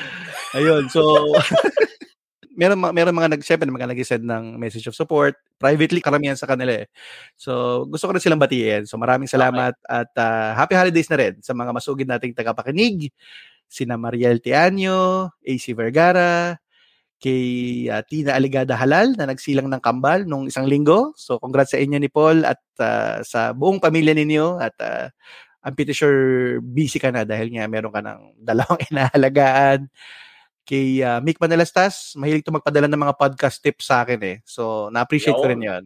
[0.59, 0.99] Ayun, so,
[2.59, 5.39] meron, meron mga nag, syempre, mga nag-send ng message of support.
[5.55, 6.91] Privately, karamihan sa kanila eh.
[7.39, 8.83] So, gusto ko rin silang batiin.
[8.83, 13.15] So, maraming salamat at ah, happy holidays na rin sa mga masugid nating tagapakinig.
[13.69, 16.59] Sina Mariel Tianyo, AC Vergara,
[17.19, 17.43] kay
[17.91, 21.11] ah, Tina Aligada Halal na nagsilang ng kambal nung isang linggo.
[21.19, 25.07] So, congrats sa inyo ni Paul at ah, sa buong pamilya ninyo at ah,
[25.59, 29.91] I'm pretty sure busy ka na dahil nga meron ka ng dalawang inahalagaan.
[30.63, 34.37] Kay uh, Mick Manalastas, mahilig to magpadala ng mga podcast tips sa akin eh.
[34.45, 35.65] So, na-appreciate ko rin Yun.
[35.65, 35.85] yon.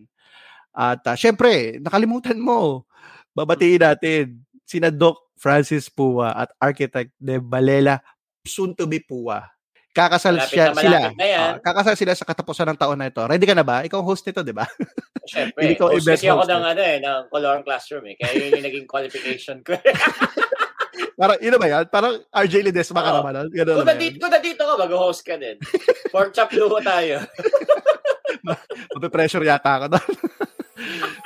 [0.75, 2.83] At uh, syempre, nakalimutan mo,
[3.31, 8.03] babatiin natin sina Doc Francis Pua at Architect De Balela,
[8.43, 9.47] soon to be Pua.
[9.93, 10.99] Kakasal Malapit siya, na sila.
[11.13, 11.49] na yan.
[11.53, 13.21] Ah, kakasal sila sa katapusan ng taon na ito.
[13.21, 13.85] Ready ka na ba?
[13.85, 14.65] Ikaw host nito, di ba?
[15.23, 15.61] Siyempre.
[15.63, 18.15] Hindi ko Host kasi ako ng, ano, eh, ng color classroom eh.
[18.19, 19.77] Kaya yun yung naging qualification ko.
[21.19, 21.85] Parang, yun ba yan?
[21.87, 23.31] Parang RJ Ledesma ka naman.
[23.37, 23.47] no?
[23.47, 25.55] Ganun kung nandito, kung nandito ka, mag-host ka din.
[26.09, 27.21] Pork chop luho tayo.
[28.97, 30.09] Mape-pressure yata ako doon.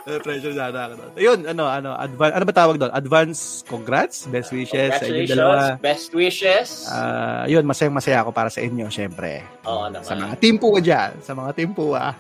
[0.08, 1.12] Mape-pressure yata ako doon.
[1.20, 2.96] Ayun, ano, ano, advance, ano ba tawag doon?
[2.96, 5.76] Advance congrats, best wishes sa inyong dalawa.
[5.84, 6.88] Best wishes.
[6.88, 9.44] Ah, yun, masayang-masaya ako para sa inyo, syempre.
[9.68, 10.08] Oo naman.
[10.08, 12.16] Sa mga team po dyan, sa mga team po ah.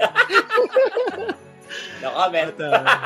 [2.02, 2.56] No comment.
[2.56, 2.96] At, ah,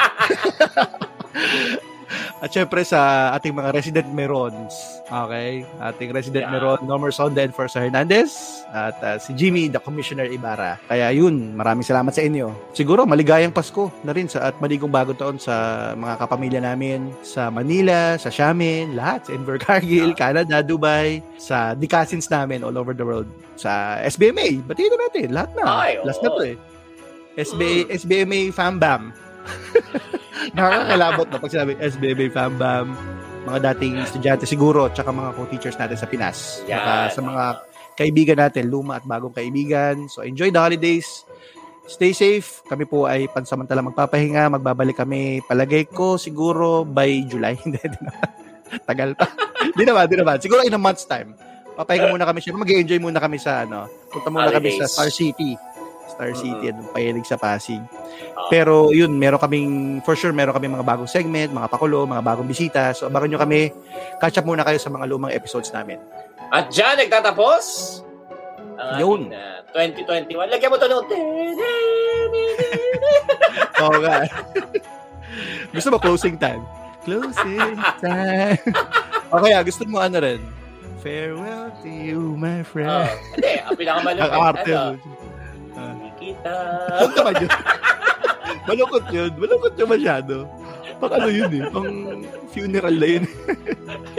[2.43, 4.75] at syempre sa ating mga resident Merons,
[5.09, 5.63] okay?
[5.81, 6.53] Ating resident Yeah.
[6.53, 10.79] Meron, Nomer Sonda and Forza Hernandez, at ah, si Jimmy, the Commissioner Ibarra.
[10.87, 12.55] Kaya yun, maraming salamat sa inyo.
[12.77, 17.49] Siguro, maligayang Pasko na rin sa, at maligong bagong taon sa mga kapamilya namin sa
[17.49, 23.03] Manila, sa Xiamen, lahat, sa Invercargill, Canada, Dubai, sa the cousins namin all over the
[23.03, 23.27] world,
[23.57, 25.65] sa SBMA, batiin na natin, lahat na.
[25.67, 26.31] Ay, Last oo.
[26.31, 26.57] na to eh.
[27.37, 29.13] SBA, SBMA Fambam.
[30.57, 32.87] Nakakalabot na pag sinabi SBMA Fambam.
[33.47, 36.67] Mga dating estudyante siguro, tsaka mga co-teachers natin sa Pinas.
[36.67, 36.83] Yan.
[36.83, 37.45] Saka sa mga
[37.97, 40.11] kaibigan natin, luma at bagong kaibigan.
[40.11, 41.23] So enjoy the holidays.
[41.87, 42.67] Stay safe.
[42.67, 44.59] Kami po ay pansamantala magpapahinga.
[44.59, 47.55] Magbabalik kami, palagay ko, siguro by July.
[47.65, 48.29] Hindi, hindi naman.
[48.83, 49.27] Tagal pa.
[49.67, 50.37] Hindi naman, hindi naman.
[50.39, 51.35] Siguro in a month's time.
[51.75, 52.39] Papahinga muna kami.
[52.39, 54.95] Siyempre, mag-enjoy muna kami sa, ano, punta muna kami sa Holidays.
[54.95, 55.53] Star City.
[56.17, 57.79] Star City, at pahilig sa Pasig.
[58.33, 58.49] Ah.
[58.49, 62.49] Pero yun, meron kaming, for sure, meron kaming mga bagong segment, mga pakulo, mga bagong
[62.49, 62.97] bisita.
[62.97, 63.69] So, abangan nyo kami.
[64.17, 66.01] Catch up muna kayo sa mga lumang episodes namin.
[66.49, 67.65] At dyan, nagtatapos
[68.81, 69.29] ang Yun.
[69.29, 69.61] ating ah,
[70.33, 70.53] 2021.
[70.53, 71.05] Lagyan mo to ng...
[73.85, 74.25] Oo nga.
[75.77, 76.65] gusto mo closing time?
[77.05, 78.57] Closing time.
[79.33, 80.41] o kaya, gusto mo ano rin?
[81.05, 83.15] Farewell to you, my Oh, friend.
[83.37, 84.27] hindi, ang pinakamalupit.
[84.27, 84.99] Ang arte ano,
[86.37, 86.55] kita.
[86.97, 87.51] Ano naman yun?
[88.67, 89.31] Malungkot yun.
[89.39, 90.37] Malungkot yun masyado.
[90.97, 91.63] Pang ano yun eh.
[91.69, 91.89] Pang
[92.51, 93.25] funeral na yun.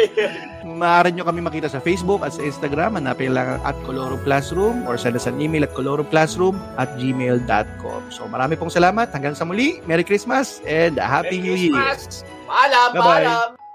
[0.77, 3.01] Maaari nyo kami makita sa Facebook at sa Instagram.
[3.01, 8.01] Hanapin lang at Colorum Classroom or send us an email at colorumclassroom at gmail.com.
[8.13, 9.09] So marami pong salamat.
[9.09, 9.81] Hanggang sa muli.
[9.89, 11.73] Merry Christmas and a Happy Merry New Year.
[11.81, 12.21] Christmas.
[12.45, 13.25] Paalam, Bye-bye.
[13.25, 13.66] paalam.